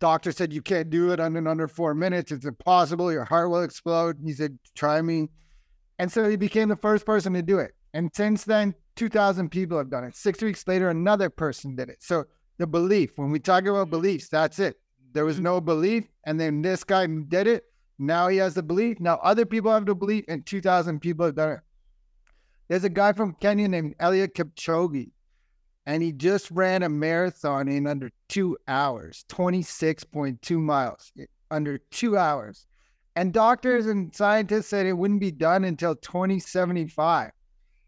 doctor 0.00 0.32
said 0.32 0.52
you 0.52 0.62
can't 0.62 0.90
do 0.90 1.12
it 1.12 1.20
under 1.20 1.46
under 1.48 1.68
four 1.68 1.94
minutes. 1.94 2.32
It's 2.32 2.44
impossible. 2.44 3.12
Your 3.12 3.24
heart 3.24 3.50
will 3.50 3.62
explode. 3.62 4.18
He 4.24 4.32
said, 4.32 4.58
"Try 4.74 5.02
me." 5.02 5.28
And 5.98 6.10
so 6.12 6.28
he 6.28 6.36
became 6.36 6.68
the 6.68 6.76
first 6.76 7.06
person 7.06 7.32
to 7.32 7.42
do 7.42 7.58
it. 7.58 7.72
And 7.94 8.10
since 8.14 8.44
then, 8.44 8.74
2,000 8.96 9.50
people 9.50 9.78
have 9.78 9.90
done 9.90 10.04
it. 10.04 10.14
Six 10.14 10.42
weeks 10.42 10.66
later, 10.66 10.90
another 10.90 11.30
person 11.30 11.74
did 11.74 11.88
it. 11.88 12.02
So 12.02 12.26
the 12.58 12.66
belief, 12.66 13.16
when 13.16 13.30
we 13.30 13.38
talk 13.38 13.64
about 13.64 13.90
beliefs, 13.90 14.28
that's 14.28 14.58
it. 14.58 14.78
There 15.12 15.24
was 15.24 15.40
no 15.40 15.60
belief. 15.60 16.04
And 16.24 16.38
then 16.38 16.60
this 16.60 16.84
guy 16.84 17.06
did 17.06 17.46
it. 17.46 17.64
Now 17.98 18.28
he 18.28 18.36
has 18.38 18.54
the 18.54 18.62
belief. 18.62 19.00
Now 19.00 19.18
other 19.22 19.46
people 19.46 19.72
have 19.72 19.86
the 19.86 19.94
belief, 19.94 20.24
and 20.28 20.44
2,000 20.44 21.00
people 21.00 21.24
have 21.24 21.34
done 21.34 21.52
it. 21.52 21.60
There's 22.68 22.84
a 22.84 22.90
guy 22.90 23.12
from 23.12 23.36
Kenya 23.40 23.68
named 23.68 23.94
Eliud 23.98 24.32
Kipchoge, 24.32 25.12
and 25.86 26.02
he 26.02 26.12
just 26.12 26.50
ran 26.50 26.82
a 26.82 26.88
marathon 26.88 27.68
in 27.68 27.86
under 27.86 28.10
two 28.28 28.58
hours, 28.66 29.24
26.2 29.28 30.58
miles, 30.58 31.12
under 31.50 31.78
two 31.90 32.18
hours. 32.18 32.66
And 33.14 33.32
doctors 33.32 33.86
and 33.86 34.14
scientists 34.14 34.66
said 34.66 34.84
it 34.84 34.92
wouldn't 34.92 35.20
be 35.20 35.30
done 35.30 35.64
until 35.64 35.94
2075. 35.94 37.30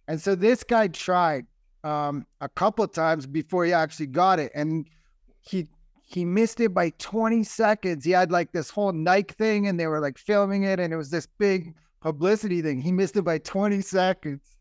And 0.07 0.21
so 0.21 0.35
this 0.35 0.65
guy 0.65 0.89
tried 0.89 1.47
um, 1.85 2.25
a 2.41 2.49
couple 2.49 2.87
times 2.89 3.27
before 3.27 3.65
he 3.65 3.73
actually 3.73 4.07
got 4.07 4.39
it. 4.39 4.53
And 4.55 4.89
he 5.41 5.69
he 6.01 6.25
missed 6.25 6.61
it 6.61 6.73
by 6.73 6.91
20 6.99 7.45
seconds. 7.45 8.03
He 8.03 8.13
had 8.13 8.31
like 8.31 8.53
this 8.53 8.71
whole 8.71 8.93
Nike 8.93 9.35
thing 9.35 9.67
and 9.67 9.79
they 9.79 9.87
were 9.87 10.01
like 10.01 10.17
filming 10.17 10.63
it 10.63 10.81
and 10.81 10.91
it 10.91 10.97
was 10.97 11.11
this 11.11 11.27
big 11.39 11.75
publicity 12.01 12.63
thing. 12.63 12.81
He 12.81 12.93
missed 12.93 13.17
it 13.17 13.23
by 13.23 13.37
20 13.37 13.83
seconds. 13.83 14.57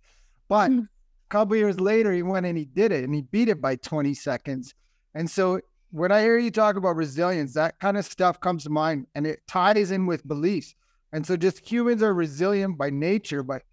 But 0.50 0.72
mm. 0.72 0.90
A 1.28 1.30
couple 1.30 1.58
years 1.58 1.80
later, 1.80 2.14
he 2.14 2.24
went 2.24 2.46
and 2.46 2.58
he 2.58 2.66
did 2.66 2.92
it 2.92 3.04
and 3.04 3.14
he 3.14 3.22
beat 3.22 3.50
it 3.50 3.62
by 3.62 3.76
20 3.76 4.14
seconds. 4.14 4.74
And 5.14 5.30
so 5.30 5.60
when 5.92 6.12
I 6.12 6.22
hear 6.22 6.38
you 6.38 6.52
talk 6.52 6.78
about 6.78 6.96
resilience, 6.96 7.54
that 7.54 7.80
kind 7.80 7.98
of 7.98 8.06
stuff 8.06 8.40
comes 8.40 8.64
to 8.64 8.70
mind 8.70 9.08
and 9.14 9.28
it 9.28 9.42
ties 9.46 9.92
in 9.92 10.06
with 10.06 10.28
beliefs. 10.28 10.74
And 11.12 11.26
so 11.26 11.36
just 11.36 11.70
humans 11.70 12.02
are 12.02 12.14
resilient 12.14 12.78
by 12.78 12.92
nature, 12.92 13.44
but 13.44 13.64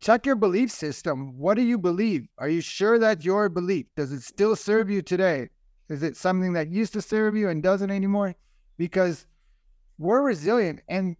check 0.00 0.26
your 0.26 0.36
belief 0.36 0.70
system. 0.70 1.38
What 1.38 1.54
do 1.54 1.62
you 1.62 1.78
believe? 1.78 2.26
Are 2.36 2.48
you 2.48 2.60
sure 2.60 2.98
that's 2.98 3.24
your 3.24 3.48
belief? 3.48 3.86
Does 3.96 4.12
it 4.12 4.22
still 4.22 4.56
serve 4.56 4.90
you 4.90 5.00
today? 5.00 5.48
Is 5.88 6.02
it 6.02 6.16
something 6.18 6.52
that 6.52 6.68
used 6.68 6.92
to 6.92 7.02
serve 7.02 7.34
you 7.34 7.48
and 7.48 7.62
doesn't 7.62 7.90
anymore? 7.90 8.34
Because 8.76 9.26
we're 9.98 10.22
resilient. 10.22 10.82
And 10.88 11.16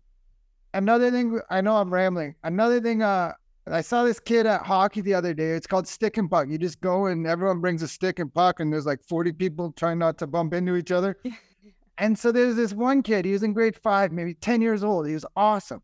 another 0.75 1.11
thing, 1.11 1.41
I 1.49 1.63
know 1.63 1.77
I'm 1.77 1.93
rambling. 1.93 2.35
Another 2.43 2.81
thing 2.81 3.03
uh, 3.03 3.33
I 3.67 3.83
saw 3.83 4.05
this 4.05 4.19
kid 4.19 4.47
at 4.47 4.63
hockey 4.63 5.01
the 5.01 5.15
other 5.15 5.35
day. 5.35 5.51
It's 5.51 5.67
called 5.67 5.87
stick 5.87 6.17
and 6.17 6.31
puck. 6.31 6.49
You 6.49 6.59
just 6.59 6.81
go 6.81 7.07
and 7.07 7.27
everyone 7.27 7.61
brings 7.61 7.83
a 7.83 7.89
stick 7.89 8.19
and 8.19 8.33
puck, 8.33 8.61
and 8.61 8.73
there's 8.73 8.87
like 8.87 9.03
40 9.05 9.33
people 9.33 9.73
trying 9.73 9.99
not 9.99 10.19
to 10.19 10.27
bump 10.27 10.55
into 10.55 10.77
each 10.77 10.91
other. 10.91 11.17
and 11.99 12.19
so 12.19 12.33
there's 12.33 12.57
this 12.57 12.73
one 12.73 13.03
kid. 13.03 13.25
He 13.25 13.33
was 13.33 13.43
in 13.43 13.53
grade 13.53 13.77
five, 13.77 14.13
maybe 14.13 14.35
10 14.35 14.63
years 14.63 14.83
old. 14.83 15.07
He 15.07 15.15
was 15.15 15.27
awesome. 15.37 15.83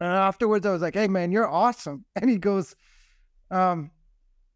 And 0.00 0.12
afterwards, 0.12 0.66
I 0.66 0.70
was 0.70 0.82
like, 0.82 0.94
"Hey, 0.94 1.08
man, 1.08 1.30
you're 1.30 1.48
awesome." 1.48 2.04
And 2.16 2.28
he 2.28 2.36
goes, 2.36 2.74
"Um, 3.50 3.90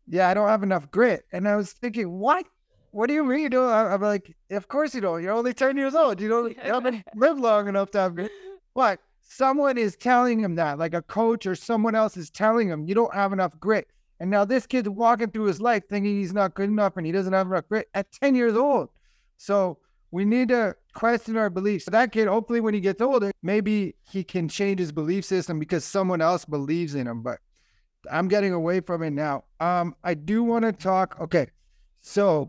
yeah, 0.06 0.28
I 0.28 0.34
don't 0.34 0.48
have 0.48 0.62
enough 0.62 0.90
grit." 0.90 1.24
And 1.32 1.48
I 1.48 1.56
was 1.56 1.72
thinking, 1.72 2.18
"What? 2.18 2.46
What 2.90 3.06
do 3.06 3.14
you 3.14 3.24
mean 3.24 3.40
you 3.40 3.48
don't?" 3.48 3.70
I'm 3.70 4.00
like, 4.00 4.34
"Of 4.50 4.68
course 4.68 4.94
you 4.94 5.00
don't. 5.00 5.22
You're 5.22 5.32
only 5.32 5.54
10 5.54 5.76
years 5.76 5.94
old. 5.94 6.20
You 6.20 6.28
don't 6.28 6.56
you 6.56 6.72
haven't 6.72 7.04
lived 7.14 7.40
long 7.40 7.68
enough 7.68 7.90
to 7.92 7.98
have 7.98 8.14
grit." 8.14 8.30
What? 8.74 9.00
Someone 9.28 9.78
is 9.78 9.94
telling 9.94 10.40
him 10.40 10.56
that, 10.56 10.78
like 10.78 10.94
a 10.94 11.02
coach 11.02 11.46
or 11.46 11.54
someone 11.54 11.94
else 11.94 12.16
is 12.16 12.30
telling 12.30 12.68
him, 12.68 12.86
you 12.86 12.94
don't 12.94 13.14
have 13.14 13.32
enough 13.32 13.58
grit. 13.60 13.86
And 14.20 14.30
now 14.30 14.44
this 14.44 14.66
kid's 14.66 14.88
walking 14.88 15.30
through 15.30 15.44
his 15.44 15.60
life 15.60 15.84
thinking 15.88 16.18
he's 16.18 16.32
not 16.32 16.54
good 16.54 16.68
enough 16.68 16.96
and 16.96 17.06
he 17.06 17.12
doesn't 17.12 17.32
have 17.32 17.46
enough 17.46 17.68
grit 17.68 17.88
at 17.94 18.10
10 18.10 18.34
years 18.34 18.56
old. 18.56 18.88
So 19.36 19.78
we 20.10 20.24
need 20.24 20.48
to 20.48 20.74
question 20.94 21.36
our 21.36 21.50
beliefs. 21.50 21.84
That 21.84 22.10
kid, 22.10 22.26
hopefully, 22.26 22.60
when 22.60 22.74
he 22.74 22.80
gets 22.80 23.00
older, 23.00 23.30
maybe 23.42 23.94
he 24.10 24.24
can 24.24 24.48
change 24.48 24.80
his 24.80 24.90
belief 24.90 25.24
system 25.24 25.58
because 25.60 25.84
someone 25.84 26.20
else 26.20 26.44
believes 26.44 26.94
in 26.94 27.06
him. 27.06 27.22
But 27.22 27.38
I'm 28.10 28.26
getting 28.26 28.52
away 28.52 28.80
from 28.80 29.02
it 29.02 29.10
now. 29.10 29.44
Um, 29.60 29.94
I 30.02 30.14
do 30.14 30.42
want 30.42 30.64
to 30.64 30.72
talk. 30.72 31.20
Okay, 31.20 31.48
so, 32.00 32.48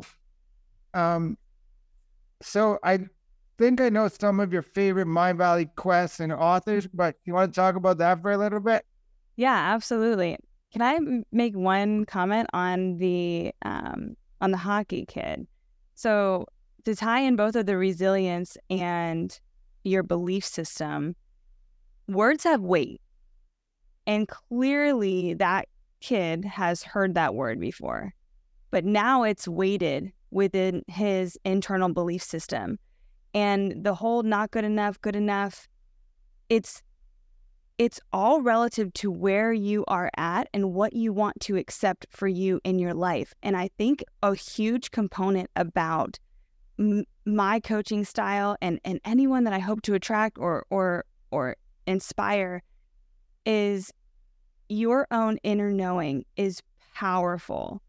um, 0.94 1.38
so 2.42 2.80
I 2.84 3.00
think 3.60 3.82
I 3.82 3.90
know 3.90 4.08
some 4.08 4.40
of 4.40 4.54
your 4.54 4.62
favorite 4.62 5.06
Mind 5.06 5.38
Valley 5.38 5.70
quests 5.76 6.22
and 6.22 6.32
authors, 6.32 6.88
but 6.88 7.16
you 7.26 7.34
want 7.34 7.54
to 7.54 7.60
talk 7.60 7.76
about 7.76 7.98
that 7.98 8.22
for 8.22 8.32
a 8.32 8.38
little 8.38 8.62
bit? 8.62 8.86
Yeah, 9.36 9.74
absolutely. 9.74 10.38
Can 10.72 10.82
I 10.82 11.00
make 11.34 11.58
one 11.58 12.06
comment 12.06 12.48
on 12.54 12.98
the 12.98 13.52
um, 13.64 14.16
on 14.40 14.52
the 14.52 14.58
hockey 14.58 15.06
kid? 15.06 15.46
So 15.96 16.46
to 16.86 16.96
tie 16.96 17.20
in 17.20 17.36
both 17.36 17.56
of 17.56 17.66
the 17.66 17.78
resilience 17.78 18.58
and 18.70 19.38
your 19.84 20.04
belief 20.04 20.46
system, 20.46 21.16
words 22.08 22.46
have 22.46 22.62
weight, 22.62 23.02
and 24.08 24.28
clearly 24.28 25.34
that 25.34 25.68
kid 26.00 26.46
has 26.46 26.82
heard 26.82 27.16
that 27.16 27.36
word 27.36 27.60
before, 27.60 28.14
but 28.72 28.86
now 28.86 29.24
it's 29.24 29.50
weighted 29.50 30.14
within 30.32 30.82
his 30.88 31.38
internal 31.44 31.92
belief 31.92 32.24
system, 32.24 32.80
and 33.34 33.84
the 33.84 33.96
whole 33.96 34.24
not 34.24 34.52
good 34.52 34.66
enough, 34.66 35.00
good 35.02 35.16
enough. 35.16 35.68
It's 36.50 36.82
it's 37.80 38.00
all 38.12 38.42
relative 38.42 38.92
to 38.94 39.10
where 39.10 39.54
you 39.54 39.86
are 39.88 40.12
at 40.18 40.50
and 40.54 40.74
what 40.74 40.92
you 40.92 41.14
want 41.14 41.40
to 41.40 41.56
accept 41.56 42.06
for 42.10 42.28
you 42.28 42.60
in 42.66 42.78
your 42.78 42.94
life. 42.94 43.34
And 43.42 43.56
I 43.56 43.70
think 43.78 44.04
a 44.22 44.36
huge 44.36 44.92
component 44.92 45.50
about 45.56 46.20
m- 46.78 47.06
my 47.26 47.62
coaching 47.62 48.04
style 48.04 48.58
and, 48.62 48.82
and 48.84 49.00
anyone 49.06 49.46
that 49.46 49.54
I 49.54 49.60
hope 49.60 49.82
to 49.84 49.94
attract 49.94 50.38
or, 50.38 50.66
or, 50.70 51.06
or 51.32 51.56
inspire 51.88 52.64
is 53.46 53.94
your 54.68 55.08
own 55.10 55.38
inner 55.44 55.72
knowing 55.72 56.26
is 56.36 56.62
powerful 56.94 57.82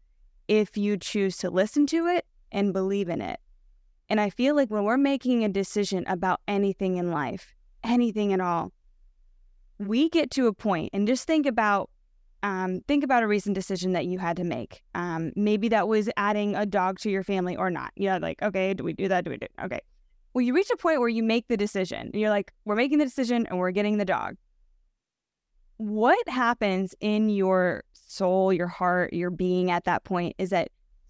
if 0.47 0.77
you 0.77 0.95
choose 0.95 1.35
to 1.37 1.49
listen 1.49 1.85
to 1.87 2.07
it 2.07 2.25
and 2.53 2.71
believe 2.71 3.09
in 3.09 3.21
it. 3.21 3.41
And 4.11 4.19
I 4.19 4.29
feel 4.29 4.57
like 4.57 4.69
when 4.69 4.83
we're 4.83 4.97
making 4.97 5.45
a 5.45 5.47
decision 5.47 6.03
about 6.05 6.41
anything 6.45 6.97
in 6.97 7.11
life, 7.11 7.55
anything 7.81 8.33
at 8.33 8.41
all, 8.41 8.73
we 9.79 10.09
get 10.09 10.29
to 10.31 10.47
a 10.47 10.53
point 10.53 10.89
and 10.91 11.07
just 11.07 11.25
think 11.25 11.45
about 11.45 11.89
um, 12.43 12.81
think 12.89 13.05
about 13.05 13.23
a 13.23 13.27
recent 13.27 13.55
decision 13.55 13.93
that 13.93 14.07
you 14.07 14.19
had 14.19 14.35
to 14.35 14.43
make. 14.43 14.83
Um, 14.95 15.31
maybe 15.37 15.69
that 15.69 15.87
was 15.87 16.09
adding 16.17 16.57
a 16.57 16.65
dog 16.65 16.99
to 16.99 17.09
your 17.09 17.23
family 17.23 17.55
or 17.55 17.69
not. 17.69 17.91
You 17.95 18.09
know, 18.09 18.17
like, 18.17 18.41
okay, 18.41 18.73
do 18.73 18.83
we 18.83 18.91
do 18.91 19.07
that? 19.07 19.23
Do 19.23 19.31
we 19.31 19.37
do 19.37 19.45
it? 19.45 19.51
okay? 19.63 19.79
Well, 20.33 20.41
you 20.41 20.53
reach 20.53 20.69
a 20.73 20.75
point 20.75 20.99
where 20.99 21.07
you 21.07 21.23
make 21.23 21.47
the 21.47 21.55
decision. 21.55 22.11
You're 22.13 22.31
like, 22.31 22.51
we're 22.65 22.75
making 22.75 22.97
the 22.97 23.05
decision 23.05 23.47
and 23.47 23.59
we're 23.59 23.71
getting 23.71 23.97
the 23.97 24.03
dog. 24.03 24.35
What 25.77 26.27
happens 26.27 26.95
in 26.99 27.29
your 27.29 27.85
soul, 27.93 28.51
your 28.51 28.67
heart, 28.67 29.13
your 29.13 29.29
being 29.29 29.71
at 29.71 29.85
that 29.85 30.03
point 30.03 30.35
is 30.37 30.49
that 30.49 30.67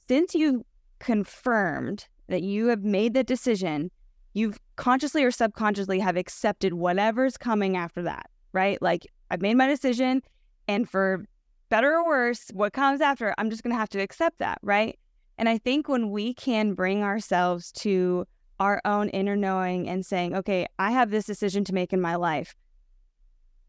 since 0.08 0.36
you 0.36 0.64
confirmed 1.00 2.08
that 2.32 2.42
you 2.42 2.68
have 2.68 2.84
made 2.84 3.14
the 3.14 3.24
decision, 3.24 3.92
you've 4.34 4.60
consciously 4.76 5.24
or 5.24 5.32
subconsciously 5.32 6.00
have 6.00 6.18
accepted 6.18 6.74
whatever's 6.74 7.38
coming 7.38 7.78
after 7.78 8.02
that 8.02 8.32
right? 8.54 8.82
Like 8.82 9.08
I've 9.30 9.42
made 9.42 9.56
my 9.56 9.68
decision 9.68 10.22
and 10.68 10.90
for 10.90 11.26
better 11.70 11.94
or 11.94 12.06
worse, 12.06 12.50
what 12.54 12.74
comes 12.74 13.02
after, 13.02 13.34
I'm 13.38 13.50
just 13.50 13.64
going 13.64 13.74
to 13.74 13.80
have 13.80 13.90
to 13.90 14.02
accept 14.02 14.40
that, 14.40 14.60
right? 14.62 14.98
And 15.38 15.48
I 15.48 15.58
think 15.58 15.88
when 15.88 16.12
we 16.12 16.34
can 16.34 16.74
bring 16.74 17.04
ourselves 17.04 17.72
to 17.74 18.26
our 18.60 18.82
own 18.86 19.10
inner 19.10 19.36
knowing 19.36 19.90
and 19.90 20.06
saying, 20.06 20.36
okay, 20.36 20.68
I 20.78 20.92
have 20.92 21.10
this 21.10 21.26
decision 21.26 21.64
to 21.66 21.74
make 21.74 21.94
in 21.94 22.02
my 22.02 22.16
life. 22.16 22.54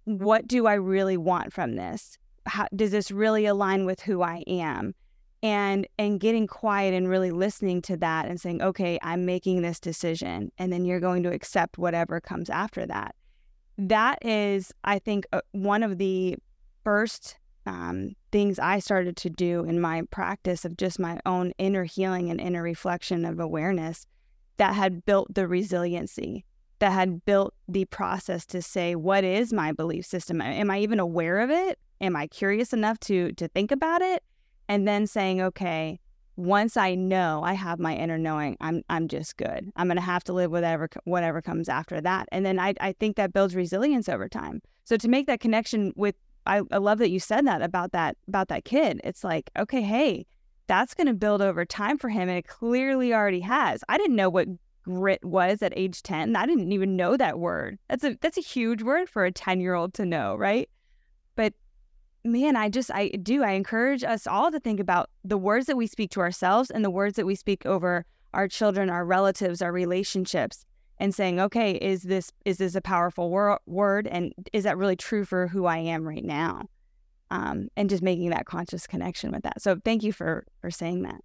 What 0.05 0.47
do 0.47 0.67
I 0.67 0.75
really 0.75 1.17
want 1.17 1.53
from 1.53 1.77
this? 1.77 2.19
How, 2.45 2.67
does 2.75 2.91
this 2.91 3.11
really 3.11 3.47
align 3.47 3.87
with 3.87 4.01
who 4.01 4.21
I 4.21 4.43
am? 4.47 4.95
And 5.43 5.89
and 5.99 6.21
getting 6.21 6.47
quiet 6.47 6.95
and 6.95 7.09
really 7.09 7.33
listening 7.33 7.83
to 7.83 7.97
that 7.97 8.29
and 8.29 8.41
saying, 8.41 8.63
okay, 8.63 8.99
I'm 9.03 9.27
making 9.27 9.63
this 9.63 9.81
decision, 9.81 10.53
and 10.57 10.73
then 10.73 10.85
you're 10.85 11.01
going 11.01 11.25
to 11.25 11.33
accept 11.33 11.79
whatever 11.79 12.21
comes 12.21 12.49
after 12.49 12.87
that 12.87 13.17
that 13.79 14.25
is, 14.25 14.73
I 14.85 14.99
think, 14.99 15.27
uh, 15.33 15.41
one 15.53 15.83
of 15.83 15.99
the 15.99 16.37
first 16.85 17.37
um, 17.67 18.15
things 18.31 18.59
I 18.59 18.79
started 18.81 19.17
to 19.19 19.31
do 19.31 19.65
in 19.65 19.81
my 19.81 20.03
practice 20.11 20.65
of 20.65 20.77
just 20.77 20.99
my 20.99 21.21
own 21.27 21.53
inner 21.59 21.85
healing 21.85 22.31
and 22.31 22.41
inner 22.41 22.63
reflection 22.63 23.25
of 23.25 23.39
awareness 23.39 24.07
that 24.57 24.75
had 24.75 25.05
built 25.05 25.33
the 25.35 25.49
resiliency, 25.49 26.45
that 26.81 26.93
had 26.93 27.25
built 27.25 27.55
the 27.69 27.85
process 27.87 28.45
to 28.47 28.61
say, 28.63 28.95
what 28.95 29.25
is 29.25 29.53
my 29.53 29.73
belief 29.73 30.05
system? 30.05 30.41
Am 30.41 30.71
I 30.71 30.81
even 30.81 31.01
aware 31.01 31.41
of 31.41 31.51
it? 31.51 31.79
Am 32.01 32.17
I 32.17 32.27
curious 32.27 32.73
enough 32.73 32.99
to 33.01 33.33
to 33.33 33.47
think 33.49 33.71
about 33.71 34.03
it? 34.03 34.23
And 34.73 34.89
then 34.89 35.07
saying, 35.07 35.43
okay, 35.43 36.01
once 36.37 36.79
I 36.79 36.95
know 36.95 37.43
I 37.45 37.53
have 37.53 37.79
my 37.79 37.95
inner 37.95 38.17
knowing, 38.17 38.57
I'm 38.63 38.83
I'm 38.89 39.07
just 39.07 39.37
good. 39.37 39.71
I'm 39.77 39.87
gonna 39.87 40.01
have 40.01 40.25
to 40.25 40.33
live 40.33 40.51
whatever 40.51 40.89
whatever 41.05 41.43
comes 41.43 41.69
after 41.69 42.01
that, 42.01 42.27
and 42.33 42.47
then 42.47 42.59
I 42.59 42.73
I 42.81 42.93
think 42.93 43.17
that 43.17 43.35
builds 43.35 43.55
resilience 43.55 44.09
over 44.09 44.31
time. 44.31 44.63
So 44.85 44.97
to 44.97 45.09
make 45.09 45.27
that 45.27 45.41
connection 45.41 45.93
with, 45.95 46.15
I, 46.47 46.63
I 46.71 46.79
love 46.79 46.97
that 47.01 47.11
you 47.11 47.21
said 47.21 47.47
that 47.47 47.61
about 47.61 47.93
that 47.93 48.17
about 48.29 48.49
that 48.49 48.65
kid. 48.65 48.99
It's 49.05 49.23
like 49.23 49.51
okay, 49.59 49.83
hey, 49.83 50.25
that's 50.69 50.95
gonna 50.95 51.13
build 51.13 51.43
over 51.43 51.67
time 51.67 51.99
for 51.99 52.09
him, 52.09 52.31
and 52.31 52.39
it 52.39 52.49
clearly 52.49 53.13
already 53.13 53.41
has. 53.41 53.85
I 53.91 53.99
didn't 53.99 54.17
know 54.17 54.31
what 54.31 54.49
grit 54.85 55.23
was 55.23 55.61
at 55.61 55.75
age 55.77 56.03
ten. 56.03 56.35
I 56.35 56.47
didn't 56.47 56.73
even 56.73 56.97
know 56.97 57.19
that 57.19 57.39
word. 57.39 57.79
That's 57.91 58.05
a 58.05 58.17
that's 58.23 58.39
a 58.39 58.41
huge 58.41 58.83
word 58.83 59.11
for 59.11 59.27
a 59.27 59.33
ten 59.33 59.61
year 59.61 59.75
old 59.75 59.93
to 59.95 60.07
know, 60.07 60.35
right? 60.35 60.71
Man, 62.25 62.55
I 62.55 62.69
just, 62.69 62.91
I 62.93 63.09
do, 63.09 63.43
I 63.43 63.53
encourage 63.53 64.05
us 64.05 64.27
all 64.27 64.53
to 64.53 64.61
think 64.61 64.79
about 64.79 65.11
the 65.25 65.37
words 65.37 65.67
that 65.67 65.77
we 65.77 65.87
speak 65.87 66.11
to 66.13 66.21
ourselves 66.21 66.71
and 66.71 66.85
the 66.85 66.91
words 66.91 67.17
that 67.17 67.27
we 67.27 67.35
speak 67.35 67.67
over 67.67 68.05
our 68.33 68.47
children, 68.47 68.89
our 68.91 69.05
relatives, 69.05 69.61
our 69.61 69.73
relationships, 69.73 70.65
and 70.99 71.13
saying, 71.13 71.41
okay, 71.41 71.73
is 71.73 72.03
this, 72.03 72.31
is 72.45 72.59
this 72.59 72.77
a 72.77 72.81
powerful 72.81 73.29
wor- 73.29 73.61
word? 73.67 74.07
And 74.07 74.33
is 74.53 74.63
that 74.65 74.79
really 74.79 74.95
true 74.95 75.25
for 75.25 75.49
who 75.49 75.67
I 75.67 75.79
am 75.79 76.07
right 76.07 76.25
now? 76.25 76.67
Um, 77.33 77.69
and 77.77 77.91
just 77.91 78.03
making 78.03 78.31
that 78.31 78.47
conscious 78.47 78.87
connection 78.87 79.33
with 79.33 79.43
that. 79.43 79.61
So 79.61 79.79
thank 79.85 80.05
you 80.05 80.13
for, 80.13 80.47
for 80.61 80.71
saying 80.71 81.03
that. 81.03 81.23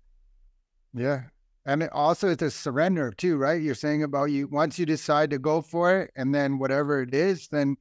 Yeah. 0.96 1.24
And 1.66 1.84
it 1.84 1.92
also 1.92 2.30
it's 2.30 2.42
a 2.42 2.50
surrender 2.50 3.12
too, 3.12 3.38
right? 3.38 3.62
You're 3.62 3.76
saying 3.76 4.02
about 4.02 4.32
you 4.32 4.48
once 4.48 4.80
you 4.80 4.86
decide 4.86 5.30
to 5.32 5.38
go 5.38 5.62
for 5.62 6.00
it 6.00 6.12
and 6.16 6.34
then 6.34 6.60
whatever 6.60 7.02
it 7.02 7.14
is, 7.14 7.50
then 7.50 7.76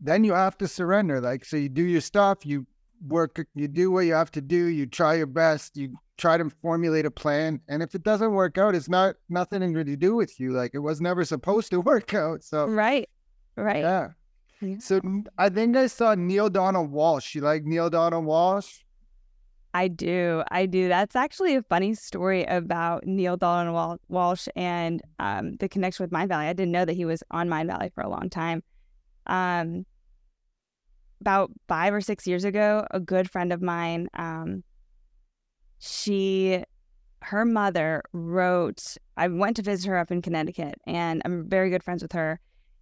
then 0.00 0.24
you 0.24 0.32
have 0.32 0.56
to 0.58 0.68
surrender. 0.68 1.20
Like, 1.20 1.44
so 1.44 1.56
you 1.56 1.68
do 1.68 1.82
your 1.82 2.00
stuff, 2.00 2.44
you 2.44 2.66
work, 3.06 3.44
you 3.54 3.68
do 3.68 3.90
what 3.90 4.06
you 4.06 4.14
have 4.14 4.30
to 4.32 4.40
do, 4.40 4.66
you 4.66 4.86
try 4.86 5.14
your 5.14 5.26
best, 5.26 5.76
you 5.76 5.96
try 6.16 6.36
to 6.36 6.50
formulate 6.62 7.06
a 7.06 7.10
plan. 7.10 7.60
And 7.68 7.82
if 7.82 7.94
it 7.94 8.02
doesn't 8.02 8.32
work 8.32 8.58
out, 8.58 8.74
it's 8.74 8.88
not 8.88 9.16
nothing 9.28 9.60
to 9.74 9.96
do 9.96 10.14
with 10.14 10.38
you. 10.40 10.52
Like, 10.52 10.72
it 10.74 10.78
was 10.78 11.00
never 11.00 11.24
supposed 11.24 11.70
to 11.70 11.80
work 11.92 12.14
out. 12.14 12.42
So, 12.42 12.66
right, 12.66 13.08
right. 13.56 13.82
Yeah. 13.82 14.08
yeah. 14.60 14.78
So 14.78 15.00
I 15.38 15.48
think 15.48 15.76
I 15.76 15.86
saw 15.86 16.14
Neale 16.14 16.50
Donald 16.50 16.92
Walsch. 16.92 17.34
You 17.34 17.42
like 17.42 17.64
Neale 17.64 17.90
Donald 17.90 18.24
Walsch? 18.24 18.82
I 19.72 19.86
do. 19.88 20.42
I 20.50 20.66
do. 20.66 20.88
That's 20.88 21.14
actually 21.14 21.54
a 21.54 21.62
funny 21.62 21.94
story 21.94 22.44
about 22.44 23.06
Neale 23.06 23.36
Donald 23.36 24.00
Walsch 24.10 24.48
and 24.56 25.00
um, 25.20 25.56
the 25.56 25.68
connection 25.68 26.02
with 26.02 26.10
Mind 26.10 26.28
Valley. 26.28 26.46
I 26.46 26.52
didn't 26.52 26.72
know 26.72 26.84
that 26.84 26.94
he 26.94 27.04
was 27.04 27.22
on 27.30 27.48
Mind 27.48 27.68
Valley 27.68 27.90
for 27.94 28.02
a 28.02 28.08
long 28.08 28.28
time. 28.28 28.64
Um, 29.26 29.86
about 31.20 31.50
five 31.68 31.92
or 31.92 32.00
six 32.00 32.26
years 32.26 32.44
ago, 32.44 32.86
a 32.90 33.00
good 33.00 33.30
friend 33.30 33.52
of 33.52 33.60
mine, 33.62 34.08
um, 34.14 34.62
she, 35.78 36.62
her 37.22 37.44
mother 37.44 38.02
wrote, 38.12 38.96
I 39.16 39.28
went 39.28 39.56
to 39.56 39.62
visit 39.62 39.88
her 39.88 39.98
up 39.98 40.10
in 40.10 40.22
Connecticut 40.22 40.74
and 40.86 41.22
I'm 41.24 41.48
very 41.48 41.70
good 41.70 41.82
friends 41.82 42.02
with 42.02 42.12
her. 42.12 42.40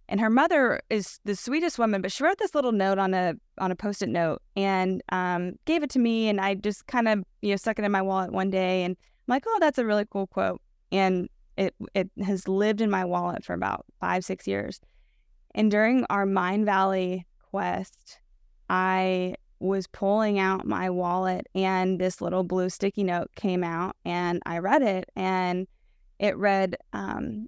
And 0.09 0.19
her 0.19 0.29
mother 0.29 0.81
is 0.89 1.19
the 1.23 1.35
sweetest 1.35 1.77
woman, 1.77 2.01
but 2.01 2.11
she 2.11 2.23
wrote 2.23 2.39
this 2.39 2.55
little 2.55 2.71
note 2.71 2.97
on 2.97 3.13
a 3.13 3.35
on 3.59 3.69
a 3.71 3.75
post-it 3.75 4.09
note 4.09 4.41
and 4.55 5.03
um, 5.09 5.53
gave 5.65 5.83
it 5.83 5.91
to 5.91 5.99
me, 5.99 6.29
and 6.29 6.41
I 6.41 6.55
just 6.55 6.87
kind 6.87 7.07
of 7.07 7.23
you 7.43 7.51
know 7.51 7.57
stuck 7.57 7.77
it 7.77 7.85
in 7.85 7.91
my 7.91 8.01
wallet 8.01 8.31
one 8.31 8.49
day, 8.49 8.83
and 8.83 8.97
I'm 8.97 9.31
like, 9.35 9.43
oh, 9.47 9.57
that's 9.59 9.77
a 9.77 9.85
really 9.85 10.05
cool 10.09 10.25
quote, 10.25 10.61
and 10.91 11.29
it 11.57 11.75
it 11.93 12.09
has 12.25 12.47
lived 12.47 12.81
in 12.81 12.89
my 12.89 13.05
wallet 13.05 13.45
for 13.45 13.53
about 13.53 13.85
five 13.99 14.25
six 14.25 14.47
years. 14.47 14.81
And 15.53 15.69
during 15.69 16.05
our 16.09 16.25
Mindvalley 16.25 17.25
quest, 17.51 18.19
I 18.69 19.35
was 19.59 19.87
pulling 19.87 20.39
out 20.39 20.65
my 20.65 20.89
wallet 20.89 21.47
and 21.53 21.99
this 21.99 22.21
little 22.21 22.43
blue 22.43 22.69
sticky 22.69 23.03
note 23.03 23.29
came 23.35 23.63
out 23.63 23.95
and 24.05 24.41
I 24.45 24.59
read 24.59 24.81
it 24.81 25.09
and 25.15 25.67
it 26.19 26.37
read, 26.37 26.77
um, 26.93 27.47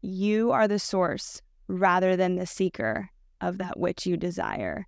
You 0.00 0.52
are 0.52 0.66
the 0.66 0.78
source 0.78 1.42
rather 1.68 2.16
than 2.16 2.36
the 2.36 2.46
seeker 2.46 3.10
of 3.40 3.58
that 3.58 3.78
which 3.78 4.06
you 4.06 4.16
desire. 4.16 4.86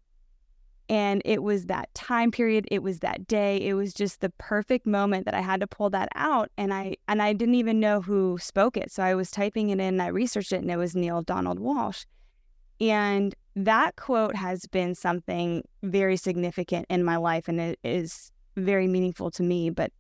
And 0.88 1.22
it 1.24 1.42
was 1.42 1.66
that 1.66 1.92
time 1.94 2.30
period, 2.30 2.68
it 2.70 2.82
was 2.82 3.00
that 3.00 3.26
day, 3.26 3.56
it 3.56 3.72
was 3.72 3.94
just 3.94 4.20
the 4.20 4.28
perfect 4.30 4.86
moment 4.86 5.24
that 5.24 5.34
I 5.34 5.40
had 5.40 5.60
to 5.60 5.66
pull 5.66 5.88
that 5.90 6.10
out 6.14 6.50
and 6.58 6.74
I 6.74 6.96
and 7.08 7.22
I 7.22 7.32
didn't 7.32 7.54
even 7.54 7.80
know 7.80 8.02
who 8.02 8.38
spoke 8.38 8.76
it. 8.76 8.92
So 8.92 9.02
I 9.02 9.14
was 9.14 9.30
typing 9.30 9.70
it 9.70 9.74
in 9.74 9.80
and 9.80 10.02
I 10.02 10.08
researched 10.08 10.52
it 10.52 10.60
and 10.60 10.70
it 10.70 10.76
was 10.76 10.94
Neale 10.94 11.22
Donald 11.22 11.58
Walsch. 11.58 12.04
And 12.80 13.34
that 13.56 13.96
quote 13.96 14.34
has 14.34 14.66
been 14.66 14.94
something 14.94 15.62
very 15.82 16.16
significant 16.16 16.86
in 16.90 17.04
my 17.04 17.16
life 17.16 17.48
and 17.48 17.60
it 17.60 17.78
is 17.84 18.32
very 18.56 18.86
meaningful 18.86 19.30
to 19.32 19.42
me. 19.42 19.70
But 19.70 19.92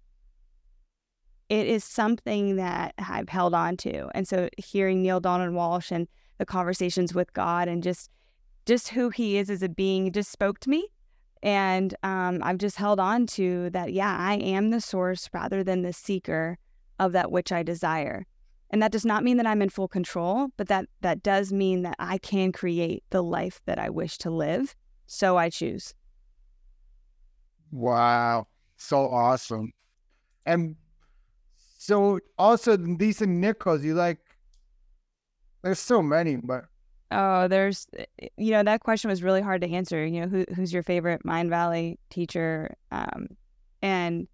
it 1.48 1.66
is 1.66 1.84
something 1.84 2.56
that 2.56 2.94
I've 2.98 3.28
held 3.28 3.54
on 3.54 3.76
to. 3.78 4.08
And 4.14 4.26
so 4.26 4.48
hearing 4.56 5.02
Neale 5.02 5.20
Donald 5.20 5.50
Walsch 5.50 5.92
and 5.92 6.08
the 6.38 6.46
conversations 6.46 7.14
with 7.14 7.32
God 7.32 7.68
and 7.68 7.82
just 7.82 8.10
just 8.66 8.88
who 8.88 9.10
he 9.10 9.36
is 9.36 9.50
as 9.50 9.62
a 9.62 9.68
being 9.68 10.10
just 10.10 10.32
spoke 10.32 10.58
to 10.60 10.70
me. 10.70 10.88
And 11.42 11.94
um, 12.02 12.40
I've 12.42 12.56
just 12.56 12.76
held 12.76 12.98
on 12.98 13.26
to 13.28 13.68
that, 13.70 13.92
yeah, 13.92 14.16
I 14.18 14.36
am 14.36 14.70
the 14.70 14.80
source 14.80 15.28
rather 15.34 15.62
than 15.62 15.82
the 15.82 15.92
seeker 15.92 16.56
of 16.98 17.12
that 17.12 17.30
which 17.30 17.52
I 17.52 17.62
desire. 17.62 18.26
And 18.74 18.82
that 18.82 18.90
does 18.90 19.04
not 19.04 19.22
mean 19.22 19.36
that 19.36 19.46
I'm 19.46 19.62
in 19.62 19.68
full 19.68 19.86
control, 19.86 20.48
but 20.56 20.66
that 20.66 20.86
that 21.00 21.22
does 21.22 21.52
mean 21.52 21.82
that 21.82 21.94
I 22.00 22.18
can 22.18 22.50
create 22.50 23.04
the 23.10 23.22
life 23.22 23.60
that 23.66 23.78
I 23.78 23.88
wish 23.88 24.18
to 24.18 24.30
live. 24.30 24.74
So 25.06 25.36
I 25.36 25.48
choose. 25.48 25.94
Wow. 27.70 28.48
So 28.76 29.08
awesome. 29.08 29.72
And 30.44 30.74
so 31.78 32.18
also 32.36 32.76
Lisa 32.76 33.26
Nichols, 33.26 33.84
you 33.84 33.94
like 33.94 34.18
there's 35.62 35.78
so 35.78 36.02
many, 36.02 36.34
but 36.34 36.64
Oh, 37.12 37.46
there's, 37.46 37.86
you 38.36 38.50
know, 38.50 38.64
that 38.64 38.80
question 38.80 39.08
was 39.08 39.22
really 39.22 39.40
hard 39.40 39.60
to 39.60 39.70
answer. 39.70 40.04
You 40.04 40.22
know, 40.22 40.26
who, 40.26 40.44
who's 40.52 40.72
your 40.72 40.82
favorite 40.82 41.24
Mind 41.24 41.48
Valley 41.48 42.00
teacher? 42.10 42.74
Um, 42.90 43.28
and 43.82 44.26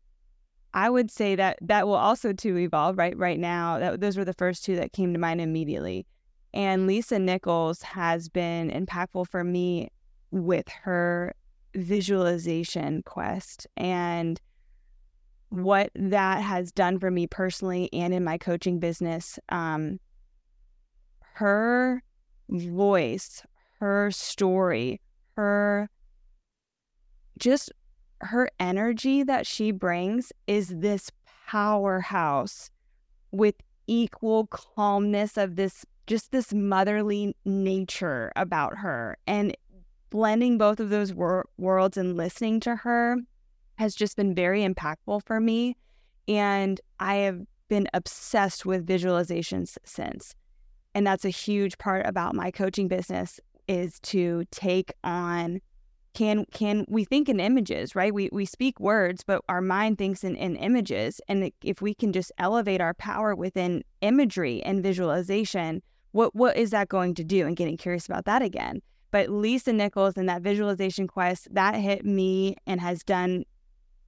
I 0.73 0.89
would 0.91 1.11
say 1.11 1.35
that 1.37 1.59
that 1.63 1.87
will 1.87 1.95
also 1.95 2.33
to 2.33 2.59
evolve. 2.59 2.99
Right, 2.99 3.17
right 3.17 3.39
now, 3.39 3.79
that, 3.79 4.01
those 4.01 4.17
were 4.17 4.25
the 4.25 4.35
first 4.35 4.65
two 4.65 4.77
that 4.77 4.93
came 4.93 5.13
to 5.13 5.19
mind 5.19 5.41
immediately. 5.41 6.07
And 6.53 6.87
Lisa 6.87 7.19
Nichols 7.19 7.83
has 7.83 8.29
been 8.29 8.71
impactful 8.71 9.29
for 9.29 9.45
me 9.45 9.91
with 10.31 10.69
her 10.69 11.35
visualization 11.75 13.03
quest 13.05 13.67
and 13.77 14.41
what 15.51 15.91
that 15.95 16.43
has 16.43 16.73
done 16.73 16.99
for 16.99 17.11
me 17.11 17.27
personally 17.27 17.89
and 17.93 18.15
in 18.15 18.25
my 18.25 18.39
coaching 18.39 18.79
business. 18.79 19.39
Um, 19.49 19.99
her 21.35 22.03
voice, 22.49 23.43
her 23.79 24.11
story, 24.11 25.01
her 25.37 25.89
just 27.39 27.73
her 28.23 28.51
energy 28.59 29.23
that 29.23 29.47
she 29.47 29.71
brings 29.71 30.33
is 30.47 30.69
this 30.69 31.11
powerhouse 31.47 32.71
with 33.33 33.55
equal 33.87 34.47
calmness 34.47 35.37
of 35.37 35.57
this 35.57 35.85
just 36.07 36.33
this 36.33 36.53
motherly 36.53 37.37
nature 37.45 38.33
about 38.35 38.79
her. 38.79 39.17
And 39.29 39.57
blending 40.11 40.59
both 40.59 40.81
of 40.81 40.91
those 40.91 41.15
wor- 41.15 41.49
worlds 41.57 41.97
and 41.97 42.17
listening 42.17 42.59
to 42.61 42.75
her 42.75 43.17
has 43.79 43.95
just 43.95 44.17
been 44.17 44.35
very 44.35 44.67
impactful 44.67 45.25
for 45.25 45.39
me. 45.41 45.77
And 46.27 46.81
i 46.99 47.15
have 47.17 47.43
been 47.69 47.89
obsessed 47.95 48.67
with 48.67 48.87
visualizations 48.87 49.79
since. 49.85 50.35
And 50.95 51.07
that's 51.07 51.25
a 51.25 51.31
huge 51.31 51.79
part 51.79 52.05
about 52.07 52.35
my 52.35 52.51
coaching 52.51 52.89
business 52.89 53.39
is 53.69 54.01
to 54.01 54.45
take 54.51 54.93
on 55.05 55.61
can 56.15 56.45
can 56.53 56.85
we 56.89 57.05
think 57.05 57.29
in 57.29 57.41
images 57.41 57.95
right? 57.95 58.13
We 58.13 58.29
we 58.33 58.45
speak 58.45 58.81
words 58.81 59.23
but 59.25 59.43
our 59.49 59.61
mind 59.61 59.99
thinks 59.99 60.25
in, 60.25 60.37
in 60.37 60.57
images. 60.57 61.21
And 61.29 61.51
if 61.63 61.81
we 61.81 61.95
can 61.95 62.13
just 62.13 62.33
elevate 62.39 62.81
our 62.81 62.95
power 62.95 63.35
within 63.35 63.85
imagery 64.01 64.63
and 64.63 64.83
visualization 64.83 65.83
what 66.13 66.35
what 66.35 66.57
is 66.57 66.71
that 66.71 66.89
going 66.89 67.15
to 67.15 67.25
do? 67.25 67.47
And 67.47 67.57
getting 67.57 67.77
curious 67.77 68.07
about 68.07 68.25
that 68.25 68.43
again. 68.43 68.83
But 69.11 69.29
lisa 69.29 69.73
nichols 69.73 70.17
and 70.17 70.29
that 70.29 70.43
visualization 70.43 71.07
quest 71.07 71.49
that 71.53 71.75
hit 71.75 72.05
me 72.05 72.57
and 72.67 72.81
has 72.81 73.03
done 73.03 73.45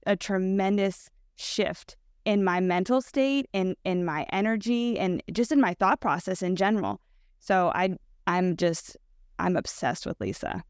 a 0.05 0.15
tremendous 0.15 1.09
shift 1.35 1.95
in 2.25 2.43
my 2.43 2.59
mental 2.59 3.01
state 3.01 3.47
in 3.53 3.75
in 3.85 4.05
my 4.05 4.25
energy 4.31 4.99
and 4.99 5.23
just 5.31 5.51
in 5.51 5.61
my 5.61 5.73
thought 5.73 6.01
process 6.01 6.41
in 6.41 6.55
general. 6.55 6.99
So 7.39 7.71
i 7.75 7.95
i'm 8.27 8.55
just 8.55 8.97
i'm 9.39 9.57
obsessed 9.57 10.05
with 10.05 10.19
lisa 10.21 10.63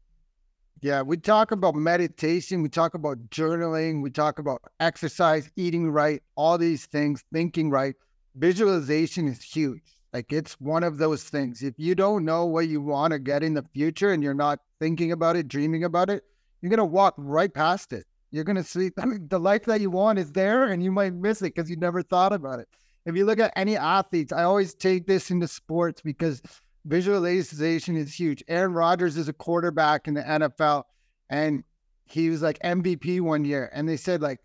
yeah 0.84 1.00
we 1.00 1.16
talk 1.16 1.50
about 1.50 1.74
meditation 1.74 2.62
we 2.62 2.68
talk 2.68 2.92
about 2.92 3.16
journaling 3.30 4.02
we 4.02 4.10
talk 4.10 4.38
about 4.38 4.60
exercise 4.80 5.50
eating 5.56 5.90
right 5.90 6.22
all 6.36 6.58
these 6.58 6.84
things 6.84 7.24
thinking 7.32 7.70
right. 7.70 7.94
Visualization 8.36 9.26
is 9.26 9.42
huge. 9.42 9.80
Like 10.12 10.30
it's 10.30 10.60
one 10.60 10.84
of 10.84 10.98
those 10.98 11.24
things. 11.24 11.62
If 11.62 11.74
you 11.78 11.94
don't 11.94 12.24
know 12.24 12.44
what 12.44 12.68
you 12.68 12.82
want 12.82 13.12
to 13.12 13.18
get 13.18 13.42
in 13.42 13.54
the 13.54 13.64
future 13.72 14.12
and 14.12 14.22
you're 14.22 14.34
not 14.34 14.58
thinking 14.78 15.10
about 15.10 15.36
it 15.36 15.48
dreaming 15.48 15.84
about 15.84 16.10
it 16.10 16.22
you're 16.60 16.68
going 16.68 16.76
to 16.76 16.84
walk 16.84 17.14
right 17.16 17.52
past 17.52 17.94
it. 17.94 18.04
You're 18.30 18.44
going 18.44 18.56
to 18.56 18.62
see 18.62 18.90
I 18.98 19.06
mean, 19.06 19.28
the 19.28 19.40
life 19.40 19.64
that 19.64 19.80
you 19.80 19.90
want 19.90 20.18
is 20.18 20.32
there 20.32 20.64
and 20.66 20.82
you 20.82 20.92
might 20.92 21.14
miss 21.14 21.40
it 21.40 21.54
because 21.54 21.70
you 21.70 21.76
never 21.76 22.02
thought 22.02 22.34
about 22.34 22.58
it. 22.58 22.68
If 23.06 23.16
you 23.16 23.24
look 23.24 23.38
at 23.38 23.54
any 23.56 23.78
athletes, 23.78 24.34
I 24.34 24.42
always 24.42 24.74
take 24.74 25.06
this 25.06 25.30
into 25.30 25.48
sports 25.48 26.02
because 26.02 26.42
visualization 26.84 27.96
is 27.96 28.14
huge. 28.14 28.42
Aaron 28.48 28.72
Rodgers 28.72 29.16
is 29.16 29.28
a 29.28 29.32
quarterback 29.32 30.08
in 30.08 30.14
the 30.14 30.22
NFL 30.22 30.84
and 31.30 31.64
he 32.04 32.30
was 32.30 32.42
like 32.42 32.58
MVP 32.60 33.20
one 33.20 33.44
year. 33.44 33.70
And 33.72 33.88
they 33.88 33.96
said, 33.96 34.22
like, 34.22 34.40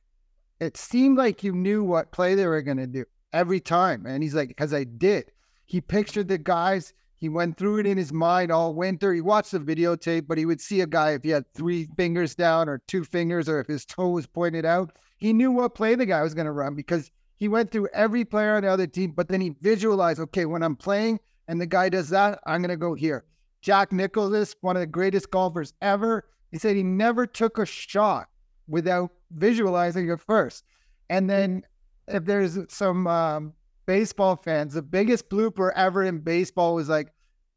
it 0.60 0.78
seemed 0.78 1.18
like 1.18 1.44
you 1.44 1.54
knew 1.54 1.84
what 1.84 2.12
play 2.12 2.36
they 2.36 2.46
were 2.46 2.62
going 2.62 2.78
to 2.78 2.88
do 2.88 3.06
every 3.34 3.60
time. 3.60 4.06
And 4.06 4.24
he's 4.24 4.36
like, 4.36 4.50
because 4.50 4.74
I 4.74 4.84
did. 4.84 5.32
He 5.66 5.82
pictured 5.82 6.28
the 6.28 6.38
guys 6.38 6.94
he 7.20 7.28
went 7.28 7.58
through 7.58 7.80
it 7.80 7.86
in 7.86 7.98
his 7.98 8.14
mind 8.14 8.50
all 8.50 8.74
winter. 8.74 9.14
He 9.14 9.20
watched 9.20 9.52
the 9.52 9.60
videotape, 9.60 10.26
but 10.26 10.38
he 10.38 10.46
would 10.46 10.62
see 10.62 10.80
a 10.80 10.88
guy 10.88 11.12
if 11.12 11.24
he 11.24 11.32
had 11.32 11.54
three 11.54 11.90
fingers 11.98 12.34
down 12.34 12.70
or 12.70 12.82
two 12.88 13.04
fingers 13.04 13.50
or 13.50 13.60
if 13.60 13.68
his 13.68 13.86
toe 13.86 14.10
was 14.10 14.26
pointed 14.26 14.66
out. 14.66 14.94
He 15.18 15.34
knew 15.34 15.52
what 15.52 15.76
play 15.76 15.96
the 15.96 16.06
guy 16.06 16.22
was 16.22 16.34
going 16.34 16.46
to 16.46 16.54
run 16.54 16.76
because 16.76 17.12
he 17.36 17.50
went 17.50 17.72
through 17.72 17.90
every 17.94 18.24
player 18.24 18.56
on 18.56 18.64
the 18.64 18.70
other 18.70 18.88
team, 18.88 19.12
but 19.12 19.28
then 19.28 19.42
he 19.42 19.54
visualized, 19.62 20.22
okay, 20.22 20.46
when 20.46 20.64
I'm 20.64 20.78
playing 20.78 21.20
and 21.50 21.60
the 21.60 21.66
guy 21.66 21.90
does 21.90 22.10
that, 22.10 22.40
I'm 22.46 22.62
going 22.62 22.70
to 22.70 22.78
go 22.78 22.94
here. 22.94 23.26
Jack 23.62 23.92
Nicklaus, 23.92 24.56
one 24.62 24.78
of 24.78 24.82
the 24.82 24.88
greatest 24.88 25.32
golfers 25.32 25.74
ever, 25.82 26.26
he 26.52 26.60
said 26.60 26.76
he 26.76 26.84
never 26.84 27.26
took 27.26 27.58
a 27.58 27.66
shot 27.66 28.30
without 28.68 29.10
visualizing 29.32 30.08
it 30.10 30.20
first. 30.20 30.64
And 31.10 31.28
then 31.28 31.64
if 32.08 32.24
there's 32.24 32.58
some 32.70 33.08
um, 33.08 33.54
baseball 33.88 34.36
fans, 34.36 34.76
the 34.76 34.84
biggest 34.84 35.28
blooper 35.28 35.72
ever 35.76 36.04
in 36.04 36.20
baseball 36.20 36.76
was 36.76 36.88
like, 36.88 37.12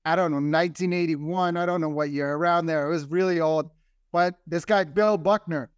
I 0.06 0.16
don't 0.16 0.30
know, 0.30 0.36
1981. 0.36 1.58
I 1.58 1.66
don't 1.66 1.82
know 1.82 1.90
what 1.90 2.08
year 2.08 2.32
around 2.32 2.66
there. 2.66 2.86
It 2.86 2.90
was 2.90 3.06
really 3.06 3.40
old. 3.40 3.70
But 4.10 4.36
this 4.46 4.64
guy, 4.64 4.84
Bill 4.84 5.18
Buckner, 5.18 5.70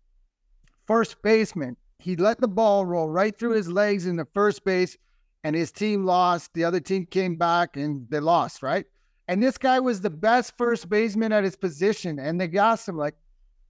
first 0.87 1.21
baseman, 1.21 1.77
he 1.99 2.15
let 2.15 2.41
the 2.41 2.49
ball 2.49 2.87
roll 2.87 3.09
right 3.09 3.37
through 3.37 3.55
his 3.55 3.69
legs 3.69 4.07
in 4.07 4.15
the 4.15 4.27
first 4.35 4.65
base, 4.65 4.97
and 5.45 5.55
his 5.55 5.71
team 5.71 6.05
lost. 6.05 6.55
The 6.55 6.65
other 6.65 6.81
team 6.81 7.07
came 7.07 7.37
back 7.37 7.77
and 7.77 8.09
they 8.11 8.19
lost, 8.21 8.63
right? 8.63 8.87
And 9.29 9.43
this 9.43 9.57
guy 9.57 9.79
was 9.79 10.01
the 10.01 10.11
best 10.11 10.57
first 10.59 10.89
baseman 10.89 11.33
at 11.33 11.45
his 11.45 11.57
position. 11.57 12.19
And 12.19 12.41
they 12.41 12.59
asked 12.59 12.89
him, 12.89 12.97
like, 12.97 13.15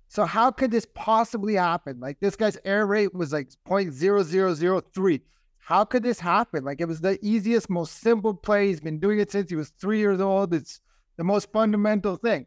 so 0.08 0.24
how 0.24 0.50
could 0.50 0.70
this 0.70 0.86
possibly 0.94 1.54
happen? 1.54 2.00
Like, 2.00 2.20
this 2.20 2.36
guy's 2.36 2.58
error 2.64 2.86
rate 2.86 3.12
was 3.12 3.32
like 3.32 3.50
0.0003. 3.68 5.20
How 5.58 5.82
could 5.82 6.02
this 6.02 6.20
happen? 6.20 6.62
Like 6.62 6.82
it 6.82 6.86
was 6.86 7.00
the 7.00 7.18
easiest, 7.22 7.70
most 7.70 8.00
simple 8.00 8.34
play. 8.34 8.68
He's 8.68 8.80
been 8.80 9.00
doing 9.00 9.18
it 9.18 9.32
since 9.32 9.48
he 9.48 9.56
was 9.56 9.70
three 9.70 9.98
years 9.98 10.20
old. 10.20 10.52
It's 10.52 10.80
the 11.16 11.24
most 11.24 11.50
fundamental 11.52 12.16
thing. 12.16 12.46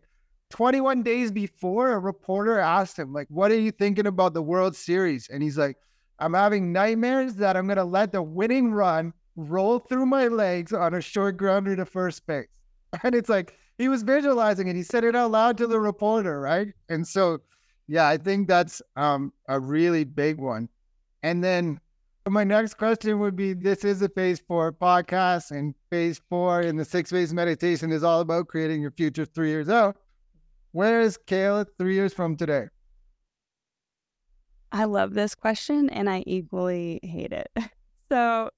21 0.52 1.02
days 1.02 1.32
before, 1.32 1.94
a 1.94 2.00
reporter 2.00 2.60
asked 2.60 2.98
him, 2.98 3.14
like, 3.14 3.28
what 3.30 3.52
are 3.52 3.60
you 3.60 3.72
thinking 3.72 4.06
about 4.06 4.36
the 4.36 4.42
World 4.42 4.76
Series? 4.76 5.30
And 5.30 5.42
he's 5.42 5.58
like, 5.58 5.78
I'm 6.20 6.34
having 6.34 6.72
nightmares 6.72 7.36
that 7.36 7.56
I'm 7.56 7.68
going 7.68 7.78
to 7.78 7.84
let 7.84 8.12
the 8.12 8.22
winning 8.22 8.72
run 8.72 9.14
roll 9.36 9.80
through 9.80 10.06
my 10.08 10.28
legs 10.28 10.74
on 10.74 10.94
a 10.94 11.02
short 11.02 11.38
grounder 11.38 11.76
to 11.76 11.86
first 11.86 12.26
base. 12.26 12.48
And 13.04 13.14
it's 13.14 13.30
like, 13.30 13.58
he 13.78 13.90
was 13.90 14.02
visualizing 14.02 14.68
it. 14.68 14.76
He 14.76 14.84
said 14.84 15.04
it 15.04 15.16
out 15.16 15.32
loud 15.32 15.58
to 15.60 15.68
the 15.68 15.80
reporter, 15.80 16.42
right? 16.42 16.70
And 16.90 17.08
so, 17.08 17.40
yeah, 17.88 18.08
I 18.08 18.18
think 18.18 18.48
that's 18.48 18.82
um, 18.96 19.32
a 19.48 19.60
really 19.60 20.04
big 20.04 20.40
one. 20.40 20.70
And 21.22 21.44
then 21.44 21.80
my 22.28 22.44
next 22.44 22.76
question 22.76 23.20
would 23.20 23.36
be 23.36 23.54
this 23.54 23.84
is 23.86 24.02
a 24.02 24.10
phase 24.10 24.40
four 24.40 24.72
podcast, 24.74 25.52
and 25.52 25.76
phase 25.90 26.20
four 26.30 26.62
in 26.62 26.76
the 26.76 26.86
six 26.86 27.12
phase 27.12 27.34
meditation 27.34 27.92
is 27.92 28.04
all 28.04 28.22
about 28.22 28.48
creating 28.48 28.82
your 28.82 28.92
future 28.92 29.26
three 29.26 29.50
years 29.50 29.70
out. 29.70 29.98
Where 30.72 31.02
is 31.02 31.18
Kahla 31.18 31.66
three 31.78 31.96
years 31.96 32.14
from 32.14 32.36
today? 32.36 32.68
I 34.72 34.86
love 34.86 35.14
this 35.14 35.36
question 35.36 35.90
and 35.90 36.10
I 36.10 36.24
equally 36.26 37.00
hate 37.04 37.34
it. 37.34 37.52
So, 38.10 38.50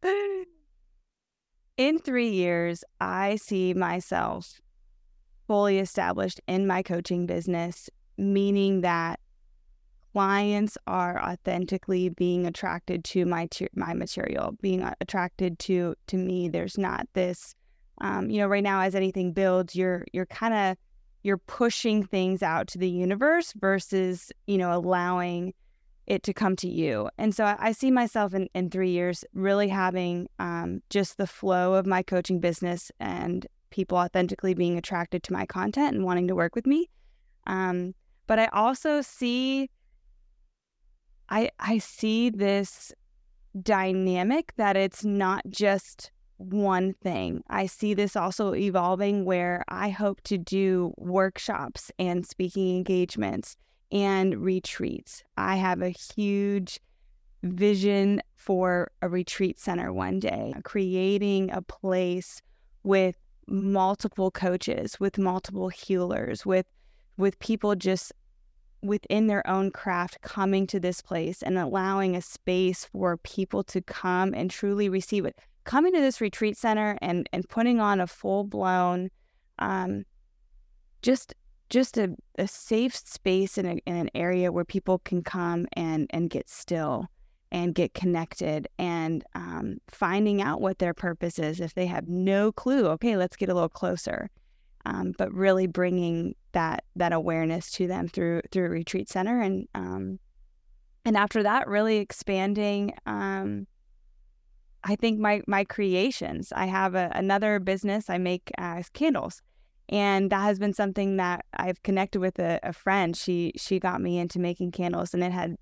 in 1.75 1.97
three 1.97 2.29
years, 2.29 2.83
I 3.01 3.37
see 3.37 3.73
myself 3.73 4.61
fully 5.47 5.79
established 5.79 6.39
in 6.47 6.67
my 6.67 6.83
coaching 6.83 7.25
business, 7.25 7.89
meaning 8.15 8.81
that 8.81 9.19
clients 10.13 10.77
are 10.85 11.19
authentically 11.19 12.09
being 12.09 12.45
attracted 12.45 13.03
to 13.05 13.25
my 13.25 13.47
my 13.73 13.95
material, 13.95 14.55
being 14.61 14.87
attracted 15.01 15.57
to 15.59 15.95
to 16.05 16.17
me. 16.17 16.47
There's 16.47 16.77
not 16.77 17.07
this, 17.13 17.55
um, 18.01 18.29
you 18.29 18.37
know, 18.39 18.47
right 18.47 18.63
now 18.63 18.81
as 18.81 18.93
anything 18.93 19.33
builds, 19.33 19.75
you're 19.75 20.05
you're 20.13 20.27
kind 20.27 20.53
of 20.53 20.77
you're 21.23 21.37
pushing 21.37 22.05
things 22.05 22.43
out 22.43 22.67
to 22.67 22.77
the 22.77 22.89
universe 22.89 23.53
versus 23.53 24.31
you 24.45 24.59
know 24.59 24.71
allowing 24.71 25.53
it 26.09 26.23
to 26.23 26.33
come 26.33 26.55
to 26.57 26.67
you. 26.67 27.09
And 27.17 27.33
so 27.33 27.55
I, 27.57 27.71
see 27.71 27.91
myself 27.91 28.33
in, 28.33 28.49
in 28.55 28.69
three 28.69 28.89
years 28.89 29.23
really 29.33 29.69
having 29.69 30.27
um, 30.39 30.81
just 30.89 31.17
the 31.17 31.27
flow 31.27 31.75
of 31.75 31.85
my 31.85 32.01
coaching 32.01 32.39
business 32.39 32.91
and 32.99 33.45
people 33.69 33.97
authentically 33.97 34.55
being 34.55 34.77
attracted 34.77 35.21
to 35.23 35.33
my 35.33 35.45
content 35.45 35.95
and 35.95 36.03
wanting 36.03 36.27
to 36.27 36.35
work 36.35 36.55
with 36.55 36.65
me. 36.65 36.89
Um, 37.45 37.93
but 38.25 38.39
I 38.39 38.47
also 38.47 39.01
see 39.01 39.69
I 41.29 41.51
I 41.59 41.77
see 41.77 42.29
this 42.29 42.91
dynamic 43.61 44.53
that 44.57 44.75
it's 44.75 45.05
not 45.05 45.43
just 45.49 46.11
one 46.37 46.93
thing. 46.93 47.43
I 47.49 47.65
see 47.65 47.93
this 47.93 48.15
also 48.15 48.55
evolving 48.55 49.25
where 49.25 49.63
I 49.67 49.89
hope 49.89 50.21
to 50.21 50.37
do 50.37 50.93
workshops 50.97 51.91
and 51.99 52.25
speaking 52.25 52.77
engagements 52.77 53.57
and 53.91 54.37
retreats. 54.37 55.23
I 55.37 55.55
have 55.55 55.81
a 55.81 55.89
huge 55.89 56.79
vision 57.43 58.21
for 58.35 58.91
a 59.01 59.09
retreat 59.09 59.59
center 59.59 59.93
one 59.93 60.19
day, 60.19 60.53
creating 60.63 61.51
a 61.51 61.61
place 61.61 62.41
with 62.83 63.15
multiple 63.47 64.31
coaches, 64.31 64.99
with 64.99 65.17
multiple 65.17 65.69
healers, 65.69 66.45
with 66.45 66.65
with 67.17 67.37
people 67.39 67.75
just 67.75 68.13
within 68.81 69.27
their 69.27 69.45
own 69.45 69.71
craft 69.71 70.21
coming 70.21 70.65
to 70.65 70.79
this 70.79 71.01
place 71.01 71.41
and 71.41 71.57
allowing 71.57 72.15
a 72.15 72.21
space 72.21 72.85
for 72.85 73.17
people 73.17 73.61
to 73.61 73.81
come 73.81 74.33
and 74.33 74.49
truly 74.49 74.87
receive 74.87 75.25
it. 75.25 75.37
Coming 75.65 75.93
to 75.93 75.99
this 75.99 76.21
retreat 76.21 76.55
center 76.57 76.97
and 77.01 77.27
and 77.33 77.47
putting 77.49 77.79
on 77.79 77.99
a 77.99 78.07
full 78.07 78.43
blown 78.43 79.09
um 79.59 80.05
just 81.01 81.33
just 81.69 81.97
a, 81.97 82.15
a 82.37 82.47
safe 82.47 82.95
space 82.95 83.57
in, 83.57 83.65
a, 83.65 83.73
in 83.85 83.95
an 83.95 84.09
area 84.15 84.51
where 84.51 84.65
people 84.65 84.99
can 84.99 85.23
come 85.23 85.67
and 85.73 86.07
and 86.11 86.29
get 86.29 86.49
still 86.49 87.07
and 87.51 87.73
get 87.73 87.93
connected 87.93 88.67
and 88.77 89.23
um, 89.33 89.77
finding 89.87 90.41
out 90.41 90.61
what 90.61 90.79
their 90.79 90.93
purpose 90.93 91.39
is 91.39 91.59
if 91.59 91.73
they 91.73 91.85
have 91.85 92.07
no 92.07 92.51
clue 92.51 92.87
okay 92.87 93.17
let's 93.17 93.35
get 93.35 93.49
a 93.49 93.53
little 93.53 93.69
closer 93.69 94.29
um, 94.85 95.13
but 95.17 95.31
really 95.33 95.67
bringing 95.67 96.35
that 96.51 96.83
that 96.95 97.13
awareness 97.13 97.71
to 97.71 97.87
them 97.87 98.07
through 98.07 98.41
through 98.51 98.65
a 98.65 98.69
retreat 98.69 99.09
center 99.09 99.41
and 99.41 99.67
um, 99.75 100.19
and 101.05 101.15
after 101.17 101.43
that 101.43 101.67
really 101.67 101.97
expanding 101.97 102.93
um, 103.05 103.67
i 104.83 104.95
think 104.95 105.19
my 105.19 105.41
my 105.47 105.63
creations. 105.63 106.51
I 106.55 106.65
have 106.65 106.95
a, 106.95 107.11
another 107.13 107.59
business 107.59 108.09
i 108.09 108.17
make 108.17 108.51
candles 108.93 109.41
and 109.89 110.29
that 110.29 110.41
has 110.41 110.59
been 110.59 110.73
something 110.73 111.17
that 111.17 111.45
I've 111.53 111.81
connected 111.81 112.19
with 112.19 112.37
a, 112.39 112.59
a, 112.61 112.73
friend. 112.73 113.17
She 113.17 113.53
she 113.57 113.79
got 113.79 114.01
me 114.01 114.19
into 114.19 114.39
making 114.39 114.71
candles, 114.71 115.13
and 115.13 115.23
it 115.23 115.31
had 115.31 115.57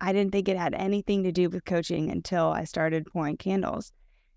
I 0.00 0.12
didn't 0.12 0.32
think 0.32 0.48
it 0.48 0.56
had 0.56 0.74
anything 0.74 1.22
to 1.22 1.32
do 1.32 1.48
with 1.48 1.64
coaching 1.64 2.10
until 2.10 2.48
I 2.48 2.64
started 2.64 3.06
pouring 3.06 3.36
candles. 3.36 3.92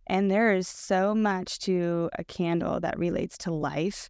And 0.07 0.29
there 0.29 0.53
is 0.53 0.67
so 0.67 1.15
much 1.15 1.57
to 1.59 2.11
a 2.19 2.23
candle 2.23 2.79
that 2.81 2.99
relates 2.99 3.38
to 3.39 3.51
life 3.51 4.09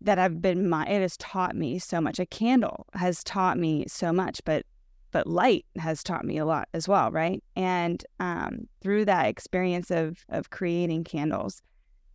that 0.00 0.18
I've 0.18 0.40
been 0.40 0.68
my 0.68 0.86
it 0.86 1.02
has 1.02 1.18
taught 1.18 1.54
me 1.54 1.78
so 1.78 2.00
much. 2.00 2.18
A 2.18 2.26
candle 2.26 2.86
has 2.94 3.22
taught 3.22 3.58
me 3.58 3.84
so 3.86 4.12
much, 4.12 4.40
but 4.44 4.64
but 5.12 5.26
light 5.26 5.66
has 5.78 6.02
taught 6.02 6.24
me 6.24 6.38
a 6.38 6.46
lot 6.46 6.68
as 6.74 6.88
well, 6.88 7.10
right? 7.10 7.42
And 7.54 8.04
um, 8.20 8.68
through 8.82 9.04
that 9.04 9.26
experience 9.26 9.90
of 9.90 10.24
of 10.30 10.48
creating 10.48 11.04
candles, 11.04 11.60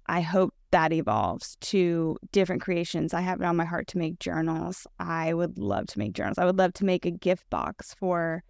I 0.08 0.22
hope 0.22 0.54
that 0.72 0.94
evolves 0.94 1.58
to 1.62 2.18
different 2.32 2.62
creations. 2.62 3.14
I 3.14 3.22
have 3.22 3.42
it 3.42 3.46
on 3.46 3.56
my 3.56 3.66
heart 3.66 3.88
to 3.88 3.98
make 3.98 4.20
journals. 4.20 4.88
I 5.00 5.34
would 5.34 5.58
love 5.58 5.88
to 5.88 6.00
make 6.00 6.14
journals. 6.14 6.38
I 6.38 6.46
would 6.46 6.58
love 6.58 6.74
to 6.74 6.86
make 6.86 7.06
a 7.06 7.12
gift 7.12 7.50
box 7.50 7.94
for 7.94 8.44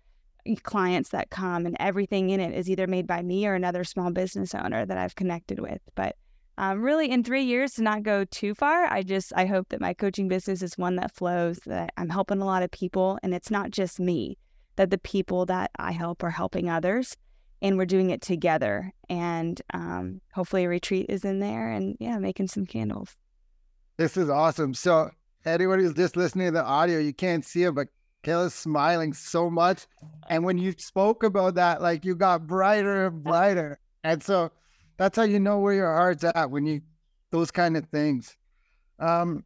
clients 0.64 1.10
that 1.10 1.30
come, 1.30 1.66
and 1.66 1.78
everything 1.80 2.30
in 2.30 2.40
it 2.40 2.54
is 2.54 2.70
either 2.70 2.88
made 2.88 3.08
by 3.08 3.22
me 3.22 3.46
or 3.46 3.54
another 3.54 3.84
small 3.84 4.12
business 4.12 4.56
owner 4.56 4.86
that 4.86 4.98
I've 4.98 5.16
connected 5.16 5.60
with. 5.60 5.82
But 5.96 6.16
um, 6.58 6.82
really, 6.82 7.10
in 7.10 7.24
three 7.24 7.44
years, 7.44 7.74
to 7.74 7.84
not 7.84 8.04
go 8.04 8.26
too 8.26 8.54
far, 8.54 8.86
I 8.86 9.04
just 9.04 9.34
I 9.36 9.46
hope 9.46 9.70
that 9.70 9.82
my 9.82 9.94
coaching 9.94 10.28
business 10.28 10.62
is 10.62 10.78
one 10.78 10.96
that 10.98 11.16
flows. 11.16 11.60
That 11.66 11.92
I'm 11.98 12.10
helping 12.10 12.42
a 12.42 12.46
lot 12.46 12.64
of 12.64 12.72
people, 12.72 13.20
and 13.24 13.34
it's 13.34 13.52
not 13.52 13.72
just 13.72 14.00
me. 14.00 14.38
That 14.76 14.90
the 14.90 14.98
people 14.98 15.46
that 15.48 15.72
I 15.78 15.92
help 15.92 16.24
are 16.24 16.30
helping 16.30 16.70
others 16.70 17.18
and 17.62 17.78
we're 17.78 17.86
doing 17.86 18.10
it 18.10 18.22
together. 18.22 18.92
And 19.10 19.62
um, 19.74 20.22
hopefully, 20.34 20.66
a 20.66 20.70
retreat 20.70 21.08
is 21.10 21.26
in 21.26 21.40
there, 21.40 21.72
and 21.72 21.96
yeah, 22.00 22.18
making 22.18 22.48
some 22.48 22.66
candles. 22.66 23.16
This 23.98 24.18
is 24.18 24.30
awesome. 24.30 24.74
So, 24.74 25.12
anyone 25.46 25.80
who's 25.80 25.94
just 25.94 26.16
listening 26.16 26.48
to 26.48 26.52
the 26.54 26.64
audio, 26.64 27.00
you 27.00 27.14
can't 27.14 27.46
see 27.46 27.64
it, 27.64 27.76
but 27.76 27.88
Kahla's 28.24 28.54
smiling 28.54 29.14
so 29.14 29.50
much. 29.50 29.88
And 30.30 30.44
when 30.44 30.58
you 30.58 30.74
spoke 30.78 31.24
about 31.24 31.56
that, 31.56 31.82
like 31.82 32.06
you 32.06 32.16
got 32.16 32.48
brighter 32.48 33.08
and 33.08 33.24
brighter. 33.24 33.80
And 34.04 34.22
so 34.22 34.52
that's 34.98 35.18
how 35.18 35.24
you 35.24 35.40
know 35.40 35.60
where 35.60 35.74
your 35.74 35.94
heart's 35.94 36.24
at 36.24 36.52
when 36.52 36.66
you 36.66 36.82
those 37.32 37.52
kind 37.52 37.78
of 37.78 37.86
things. 37.90 38.36
Um, 39.00 39.44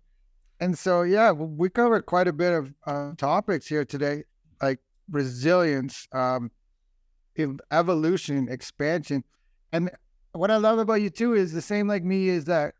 and 0.60 0.78
so 0.78 1.04
yeah, 1.04 1.32
we 1.32 1.69
covered 1.69 2.06
quite 2.06 2.28
a 2.28 2.34
bit 2.34 2.54
of 2.54 2.73
uh, 2.86 3.12
topics 3.17 3.67
here 3.67 3.86
today, 3.86 4.23
like 4.62 4.80
resilience, 5.10 6.08
um, 6.12 6.51
evolution, 7.71 8.48
expansion. 8.50 9.24
And 9.71 9.91
what 10.32 10.52
I 10.52 10.58
love 10.58 10.80
about 10.80 11.02
you 11.02 11.10
too 11.10 11.34
is 11.34 11.54
the 11.54 11.62
same 11.62 11.88
like 11.88 12.04
me 12.04 12.30
is 12.30 12.45
that 12.45 12.76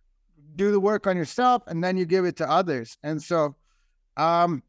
do 0.56 0.72
the 0.72 0.80
work 0.80 1.08
on 1.08 1.18
yourself 1.18 1.64
and 1.68 1.84
then 1.84 1.98
you 1.98 2.06
give 2.06 2.26
it 2.26 2.38
to 2.38 2.50
others. 2.50 2.98
And 3.04 3.22
so, 3.22 3.56
um, 4.18 4.64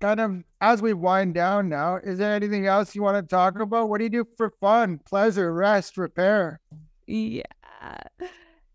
kind 0.00 0.20
of 0.20 0.44
as 0.60 0.80
we 0.80 0.92
wind 0.92 1.34
down 1.34 1.68
now, 1.68 1.96
is 1.96 2.18
there 2.18 2.34
anything 2.34 2.66
else 2.66 2.94
you 2.94 3.02
want 3.02 3.16
to 3.16 3.28
talk 3.28 3.58
about? 3.58 3.88
What 3.88 3.98
do 3.98 4.04
you 4.04 4.10
do 4.10 4.26
for 4.36 4.50
fun, 4.60 5.00
pleasure, 5.04 5.52
rest, 5.52 5.98
repair? 5.98 6.60
Yeah. 7.06 7.42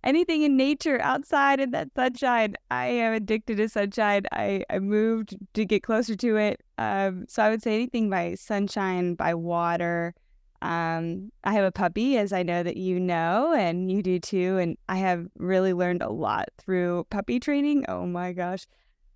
Anything 0.04 0.42
in 0.42 0.58
nature 0.58 1.00
outside 1.02 1.62
in 1.62 1.72
that 1.72 1.90
sunshine. 1.96 2.56
I 2.70 2.88
am 2.88 3.14
addicted 3.14 3.56
to 3.58 3.70
sunshine. 3.70 4.24
I, 4.34 4.66
I 4.70 4.80
moved 4.80 5.38
to 5.54 5.64
get 5.64 5.84
closer 5.84 6.16
to 6.18 6.36
it. 6.36 6.62
Um, 6.78 7.26
so 7.30 7.42
I 7.42 7.50
would 7.50 7.64
say 7.64 7.76
anything 7.76 8.10
by 8.10 8.36
sunshine, 8.36 9.16
by 9.16 9.34
water, 9.34 10.14
um, 10.64 11.30
I 11.44 11.54
have 11.54 11.66
a 11.66 11.72
puppy, 11.72 12.18
as 12.18 12.32
I 12.32 12.42
know 12.42 12.64
that 12.64 12.78
you 12.78 12.98
know, 12.98 13.54
and 13.54 13.92
you 13.92 14.02
do 14.02 14.18
too. 14.18 14.58
And 14.58 14.78
I 14.88 14.96
have 14.96 15.28
really 15.38 15.74
learned 15.74 16.02
a 16.02 16.10
lot 16.10 16.46
through 16.58 17.06
puppy 17.10 17.40
training. 17.40 17.86
Oh 17.90 18.06
my 18.06 18.32
gosh. 18.32 18.66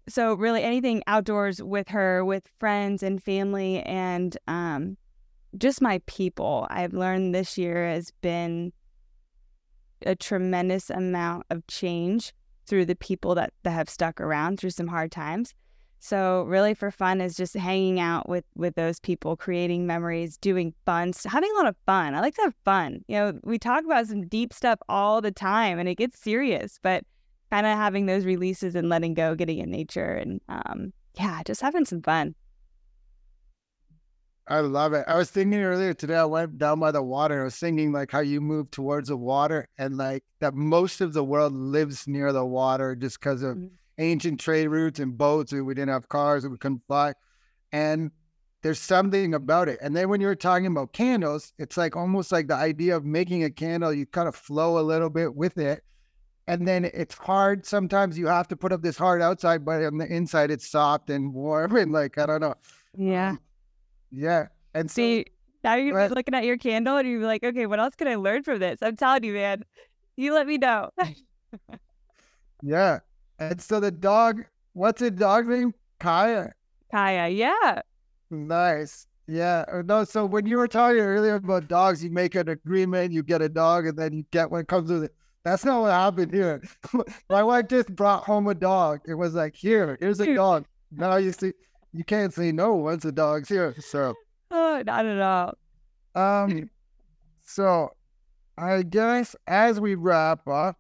So, 0.10 0.34
really, 0.36 0.62
anything 0.62 1.04
outdoors 1.08 1.64
with 1.64 1.88
her, 1.88 2.24
with 2.24 2.50
friends 2.60 3.02
and 3.02 3.24
family, 3.24 3.82
and 3.84 4.38
um, 4.48 4.98
just 5.58 5.82
my 5.82 6.02
people, 6.06 6.68
I've 6.70 6.94
learned 6.94 7.34
this 7.34 7.58
year 7.58 7.90
has 7.90 8.12
been 8.22 8.74
a 10.06 10.16
tremendous 10.16 10.90
amount 10.90 11.46
of 11.50 11.66
change 11.68 12.34
through 12.68 12.86
the 12.86 12.96
people 12.96 13.36
that, 13.36 13.54
that 13.64 13.72
have 13.72 13.90
stuck 13.90 14.20
around 14.20 14.60
through 14.60 14.72
some 14.72 14.88
hard 14.88 15.12
times. 15.12 15.54
So 16.00 16.44
really 16.44 16.74
for 16.74 16.92
fun 16.92 17.22
is 17.22 17.36
just 17.36 17.56
hanging 17.56 18.00
out 18.00 18.30
with 18.30 18.46
with 18.56 18.76
those 18.76 19.00
people, 19.00 19.36
creating 19.36 19.88
memories, 19.88 20.38
doing 20.38 20.74
fun, 20.86 21.12
having 21.26 21.52
a 21.52 21.58
lot 21.58 21.68
of 21.68 21.76
fun. 21.86 22.14
I 22.14 22.22
like 22.22 22.36
to 22.36 22.44
have 22.44 22.56
fun. 22.64 23.04
You 23.08 23.18
know, 23.18 23.40
we 23.44 23.58
talk 23.58 23.84
about 23.84 24.08
some 24.08 24.28
deep 24.28 24.54
stuff 24.54 24.80
all 24.88 25.22
the 25.22 25.32
time 25.32 25.80
and 25.80 25.90
it 25.90 25.96
gets 25.96 26.20
serious, 26.20 26.80
but 26.82 27.04
kind 27.52 27.66
of 27.66 27.76
having 27.78 28.06
those 28.06 28.26
releases 28.26 28.76
and 28.76 28.90
letting 28.90 29.14
go, 29.14 29.36
getting 29.36 29.60
in 29.60 29.72
nature 29.72 30.14
and 30.14 30.40
um 30.50 30.94
yeah, 31.16 31.42
just 31.44 31.62
having 31.62 31.86
some 31.86 32.02
fun. 32.02 32.36
I 34.50 34.62
love 34.62 34.94
it. 34.94 35.04
I 35.10 35.18
was 35.18 35.30
thinking 35.30 35.60
earlier 35.60 35.94
today, 35.94 36.16
I 36.16 36.24
went 36.24 36.58
down 36.58 36.80
by 36.80 36.92
the 36.92 37.04
water. 37.04 37.42
I 37.42 37.46
was 37.46 37.58
thinking 37.58 37.92
like 37.92 38.12
how 38.12 38.22
you 38.22 38.40
move 38.40 38.72
towards 38.72 39.10
the 39.10 39.18
water 39.18 39.68
and 39.78 39.98
like 39.98 40.24
that 40.40 40.54
most 40.54 41.02
of 41.02 41.12
the 41.12 41.24
world 41.24 41.54
lives 41.54 42.08
near 42.08 42.32
the 42.32 42.46
water 42.46 42.96
just 42.96 43.20
because 43.20 43.42
of 43.42 43.58
mm-hmm 43.58 43.68
ancient 43.98 44.40
trade 44.40 44.68
routes 44.68 45.00
and 45.00 45.18
boats, 45.18 45.52
and 45.52 45.66
we 45.66 45.74
didn't 45.74 45.90
have 45.90 46.10
cars 46.10 46.44
and 46.44 46.52
we 46.52 46.58
couldn't 46.58 46.84
fly. 46.88 47.14
And 47.72 48.12
there's 48.64 48.80
something 48.80 49.34
about 49.34 49.70
it. 49.70 49.80
And 49.82 49.96
then 49.96 50.10
when 50.10 50.22
you're 50.22 50.36
talking 50.36 50.68
about 50.68 50.94
candles, 50.94 51.54
it's 51.58 51.78
like 51.78 51.96
almost 51.96 52.32
like 52.32 52.48
the 52.48 52.56
idea 52.56 52.96
of 52.96 53.06
making 53.06 53.44
a 53.44 53.50
candle, 53.50 53.94
you 53.94 54.06
kind 54.06 54.28
of 54.28 54.36
flow 54.36 54.80
a 54.80 54.82
little 54.82 55.10
bit 55.10 55.36
with 55.36 55.58
it. 55.58 55.84
And 56.48 56.68
then 56.68 56.86
it's 56.86 57.16
hard. 57.16 57.66
Sometimes 57.66 58.18
you 58.18 58.28
have 58.28 58.48
to 58.48 58.56
put 58.56 58.72
up 58.72 58.82
this 58.82 58.98
hard 58.98 59.22
outside, 59.22 59.66
but 59.66 59.84
on 59.84 59.98
the 59.98 60.06
inside 60.06 60.50
it's 60.50 60.68
soft 60.68 61.10
and 61.10 61.34
warm 61.34 61.76
and 61.78 61.92
like 61.92 62.18
I 62.18 62.26
don't 62.26 62.42
know. 62.42 62.56
Yeah. 62.98 63.32
Um, 63.32 63.40
yeah. 64.12 64.48
And 64.74 64.90
see 64.90 65.20
so, 65.20 65.32
now 65.64 65.76
you're 65.76 66.10
looking 66.10 66.34
at 66.34 66.46
your 66.46 66.58
candle 66.58 66.98
and 66.98 67.08
you're 67.08 67.22
like, 67.22 67.44
okay, 67.44 67.66
what 67.66 67.80
else 67.80 67.96
can 67.96 68.08
I 68.08 68.16
learn 68.16 68.44
from 68.44 68.60
this? 68.60 68.80
I'm 68.82 68.96
telling 68.96 69.24
you, 69.24 69.34
man. 69.34 69.64
You 70.16 70.34
let 70.34 70.48
me 70.48 70.58
know. 70.58 70.90
yeah. 72.64 73.00
And 73.40 73.62
so 73.62 73.80
the 73.80 73.92
dog, 73.92 74.46
what's 74.74 75.02
the 75.02 75.12
dog 75.12 75.48
name? 75.48 75.74
Kaya. 76.00 76.54
Kaya, 76.92 77.28
yeah. 77.30 77.82
Nice. 78.30 79.08
Yeah. 79.28 79.66
Uh, 79.72 79.84
no, 79.86 80.04
so 80.04 80.26
when 80.26 80.46
you 80.46 80.58
were 80.58 80.68
talking 80.68 81.00
earlier 81.00 81.36
about 81.36 81.68
dogs, 81.68 82.04
you 82.04 82.10
make 82.10 82.36
an 82.36 82.50
agreement, 82.50 83.12
you 83.12 83.24
get 83.24 83.42
a 83.42 83.50
dog, 83.50 83.88
and 83.88 83.98
then 83.98 84.14
you 84.14 84.26
get 84.32 84.50
one 84.50 84.66
comes 84.66 84.92
with 84.92 85.06
it. 85.06 85.14
That's 85.44 85.64
not 85.64 85.82
what 85.82 85.92
happened 85.92 86.34
here. 86.34 86.62
My 87.30 87.44
wife 87.44 87.68
just 87.70 87.96
brought 87.96 88.24
home 88.24 88.48
a 88.48 88.56
dog. 88.56 89.02
It 89.08 89.14
was 89.14 89.34
like, 89.34 89.56
here, 89.56 89.98
here's 90.00 90.20
a 90.20 90.34
dog. 90.34 90.66
Now 90.92 91.18
you 91.18 91.32
see, 91.32 91.54
you 91.94 92.04
can't 92.04 92.34
say 92.34 92.52
no 92.52 92.74
once 92.76 93.06
a 93.06 93.12
dog's 93.12 93.50
here. 93.50 93.76
So 93.80 94.14
oh, 94.52 94.84
not 94.86 95.06
at 95.06 95.22
all. 95.22 95.58
Um, 96.16 96.70
so 97.44 97.92
I 98.58 98.82
guess 98.84 99.36
as 99.46 99.80
we 99.80 99.96
wrap 99.96 100.48
up, 100.48 100.78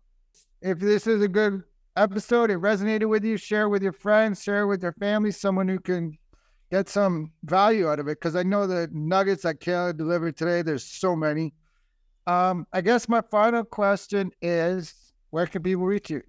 if 0.61 0.79
this 0.79 1.07
is 1.07 1.21
a 1.21 1.27
good 1.27 1.63
episode, 1.97 2.51
it 2.51 2.59
resonated 2.59 3.09
with 3.09 3.25
you, 3.25 3.37
share 3.37 3.69
with 3.69 3.81
your 3.83 3.91
friends, 3.91 4.43
share 4.43 4.67
with 4.67 4.83
your 4.83 4.93
family, 4.93 5.31
someone 5.31 5.67
who 5.67 5.79
can 5.79 6.17
get 6.71 6.87
some 6.89 7.31
value 7.43 7.89
out 7.89 7.99
of 7.99 8.07
it. 8.07 8.19
Because 8.19 8.35
I 8.35 8.43
know 8.43 8.67
the 8.67 8.87
nuggets 8.91 9.41
that 9.43 9.59
Kahla 9.59 9.97
delivered 9.97 10.37
today, 10.37 10.61
there's 10.61 10.83
so 10.83 11.15
many. 11.15 11.53
Um, 12.27 12.67
I 12.73 12.81
guess 12.81 13.09
my 13.09 13.21
final 13.21 13.63
question 13.63 14.31
is 14.41 14.93
where 15.29 15.47
can 15.47 15.63
people 15.63 15.85
reach 15.85 16.09
you? 16.09 16.21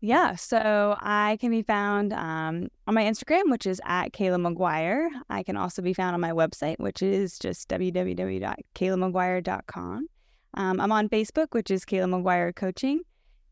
Yeah, 0.00 0.34
so 0.36 0.96
I 1.00 1.38
can 1.40 1.50
be 1.50 1.62
found 1.62 2.12
um, 2.12 2.68
on 2.86 2.94
my 2.94 3.04
Instagram, 3.04 3.50
which 3.50 3.66
is 3.66 3.80
at 3.86 4.12
Kahla 4.12 4.38
Maguire. 4.38 5.08
I 5.30 5.42
can 5.42 5.56
also 5.56 5.80
be 5.80 5.94
found 5.94 6.12
on 6.12 6.20
my 6.20 6.32
website, 6.32 6.78
which 6.78 7.02
is 7.02 7.38
just 7.38 7.70
www.kahlamaguire.com. 7.70 10.08
Um, 10.56 10.80
I'm 10.80 10.92
on 10.92 11.08
Facebook, 11.08 11.46
which 11.52 11.68
is 11.70 11.86
Kahla 11.86 12.10
Maguire 12.10 12.52
Coaching, 12.52 13.00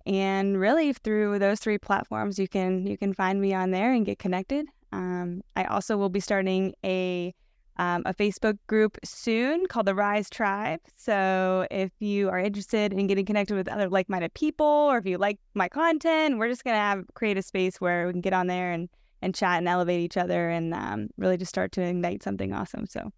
and 0.07 0.59
really 0.59 0.93
through 0.93 1.39
those 1.39 1.61
three 1.61 1.79
platforms, 1.79 2.39
you 2.39 2.49
can 2.49 2.87
you 2.87 2.97
can 2.97 3.15
find 3.15 3.41
me 3.41 3.55
on 3.55 3.71
there 3.71 3.93
and 3.93 4.05
get 4.05 4.19
connected. 4.19 4.67
Um, 4.93 5.43
I 5.57 5.65
also 5.65 5.97
will 5.97 6.11
be 6.11 6.21
starting 6.21 6.75
a 6.85 7.35
um, 7.79 8.03
a 8.05 8.13
Facebook 8.13 8.59
group 8.67 8.99
soon 9.03 9.67
called 9.67 9.87
the 9.87 9.95
Rise 9.95 10.29
Tribe. 10.29 10.81
So 10.97 11.67
if 11.71 11.91
you 12.01 12.29
are 12.29 12.39
interested 12.39 12.93
in 12.93 13.07
getting 13.07 13.25
connected 13.25 13.55
with 13.55 13.67
other 13.67 13.89
like-minded 13.89 14.35
people, 14.35 14.67
or 14.67 14.99
if 14.99 15.07
you 15.07 15.17
like 15.17 15.39
my 15.55 15.69
content, 15.69 16.39
we're 16.39 16.49
just 16.49 16.65
gonna 16.65 16.77
have 16.77 17.05
create 17.15 17.39
a 17.39 17.43
space 17.43 17.81
where 17.81 18.07
we 18.07 18.13
can 18.13 18.21
get 18.21 18.35
on 18.35 18.47
there 18.47 18.73
and 18.73 18.89
and 19.23 19.35
chat 19.35 19.59
and 19.59 19.69
elevate 19.69 20.01
each 20.01 20.17
other 20.17 20.51
and 20.51 20.75
um, 20.75 21.09
really 21.17 21.37
just 21.37 21.49
start 21.49 21.73
to 21.73 21.83
ignite 21.83 22.23
something 22.23 22.53
awesome. 22.53 22.87
So 22.87 23.11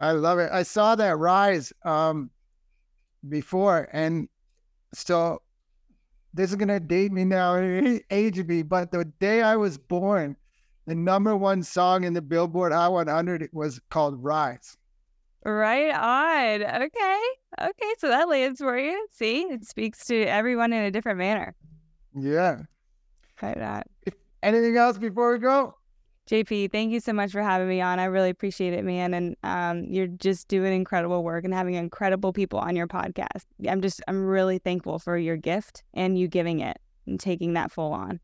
I 0.00 0.12
love 0.12 0.38
it. 0.38 0.50
I 0.52 0.64
saw 0.64 0.96
that 0.96 1.16
rise 1.16 1.72
um, 1.84 2.30
before, 3.28 3.88
and 3.92 4.28
so 4.92 5.40
this 6.32 6.50
is 6.50 6.56
gonna 6.56 6.80
date 6.80 7.12
me 7.12 7.24
now, 7.24 7.56
age 8.10 8.44
me, 8.46 8.62
but 8.62 8.90
the 8.90 9.04
day 9.18 9.42
I 9.42 9.56
was 9.56 9.78
born 9.78 10.36
the 10.90 10.96
number 10.96 11.36
one 11.36 11.62
song 11.62 12.02
in 12.02 12.14
the 12.14 12.20
Billboard 12.20 12.72
Hot 12.72 12.92
100 12.92 13.50
was 13.52 13.80
called 13.90 14.22
Rise. 14.22 14.76
Right 15.44 15.94
on. 15.94 16.62
Okay. 16.62 17.20
Okay. 17.60 17.94
So 17.98 18.08
that 18.08 18.28
lands 18.28 18.60
for 18.60 18.76
you. 18.76 19.06
See, 19.12 19.42
it 19.42 19.64
speaks 19.64 20.04
to 20.06 20.22
everyone 20.24 20.72
in 20.72 20.82
a 20.82 20.90
different 20.90 21.18
manner. 21.18 21.54
Yeah. 22.18 22.62
Right 23.40 23.56
that. 23.56 23.86
anything 24.42 24.76
else 24.76 24.98
before 24.98 25.32
we 25.32 25.38
go? 25.38 25.76
JP, 26.30 26.70
thank 26.70 26.92
you 26.92 27.00
so 27.00 27.12
much 27.12 27.32
for 27.32 27.42
having 27.42 27.66
me 27.66 27.80
on. 27.80 27.98
I 27.98 28.04
really 28.04 28.30
appreciate 28.30 28.72
it, 28.72 28.84
man. 28.84 29.14
And 29.14 29.36
um, 29.42 29.84
you're 29.84 30.06
just 30.06 30.46
doing 30.46 30.72
incredible 30.72 31.24
work 31.24 31.44
and 31.44 31.52
having 31.52 31.74
incredible 31.74 32.32
people 32.32 32.60
on 32.60 32.76
your 32.76 32.86
podcast. 32.86 33.46
I'm 33.68 33.80
just, 33.80 34.00
I'm 34.06 34.24
really 34.24 34.58
thankful 34.58 35.00
for 35.00 35.18
your 35.18 35.36
gift 35.36 35.82
and 35.92 36.16
you 36.16 36.28
giving 36.28 36.60
it 36.60 36.78
and 37.04 37.18
taking 37.18 37.54
that 37.54 37.72
full 37.72 37.92
on. 37.92 38.20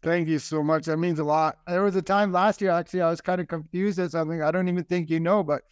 Thank 0.00 0.28
you 0.28 0.38
so 0.38 0.62
much. 0.62 0.84
That 0.84 0.98
means 0.98 1.18
a 1.18 1.24
lot. 1.24 1.58
There 1.66 1.82
was 1.82 1.96
a 1.96 2.02
time 2.02 2.30
last 2.30 2.60
year, 2.60 2.70
actually, 2.70 3.00
I 3.00 3.10
was 3.10 3.20
kind 3.20 3.40
of 3.40 3.48
confused 3.48 3.98
at 3.98 4.12
something. 4.12 4.40
I 4.40 4.52
don't 4.52 4.68
even 4.68 4.84
think 4.84 5.10
you 5.10 5.18
know, 5.18 5.42
but 5.42 5.62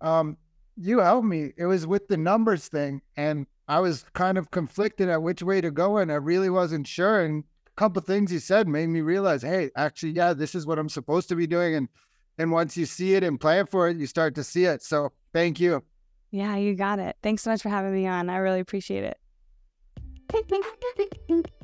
um, 0.00 0.36
you 0.76 0.98
helped 0.98 1.28
me. 1.28 1.52
It 1.56 1.66
was 1.66 1.86
with 1.86 2.08
the 2.08 2.16
numbers 2.16 2.66
thing, 2.66 3.02
and 3.16 3.46
I 3.68 3.78
was 3.78 4.04
kind 4.14 4.36
of 4.36 4.50
conflicted 4.50 5.08
at 5.08 5.22
which 5.22 5.44
way 5.44 5.60
to 5.60 5.70
go, 5.70 5.98
and 5.98 6.10
I 6.10 6.16
really 6.16 6.50
wasn't 6.50 6.88
sure. 6.88 7.20
And 7.20 7.44
couple 7.76 8.02
things 8.02 8.32
you 8.32 8.38
said 8.38 8.68
made 8.68 8.88
me 8.88 9.00
realize, 9.00 9.42
hey, 9.42 9.70
actually, 9.76 10.12
yeah, 10.12 10.32
this 10.32 10.54
is 10.54 10.66
what 10.66 10.78
I'm 10.78 10.88
supposed 10.88 11.28
to 11.30 11.36
be 11.36 11.46
doing. 11.46 11.74
And 11.74 11.88
and 12.38 12.50
once 12.50 12.76
you 12.76 12.86
see 12.86 13.14
it 13.14 13.22
and 13.22 13.38
plan 13.38 13.66
for 13.66 13.88
it, 13.88 13.96
you 13.96 14.06
start 14.06 14.34
to 14.36 14.44
see 14.44 14.64
it. 14.64 14.82
So 14.82 15.12
thank 15.32 15.60
you. 15.60 15.82
Yeah, 16.30 16.56
you 16.56 16.74
got 16.74 16.98
it. 16.98 17.16
Thanks 17.22 17.42
so 17.42 17.50
much 17.50 17.62
for 17.62 17.68
having 17.68 17.92
me 17.92 18.06
on. 18.06 18.30
I 18.30 18.38
really 18.38 18.60
appreciate 18.60 19.04
it. 19.04 19.18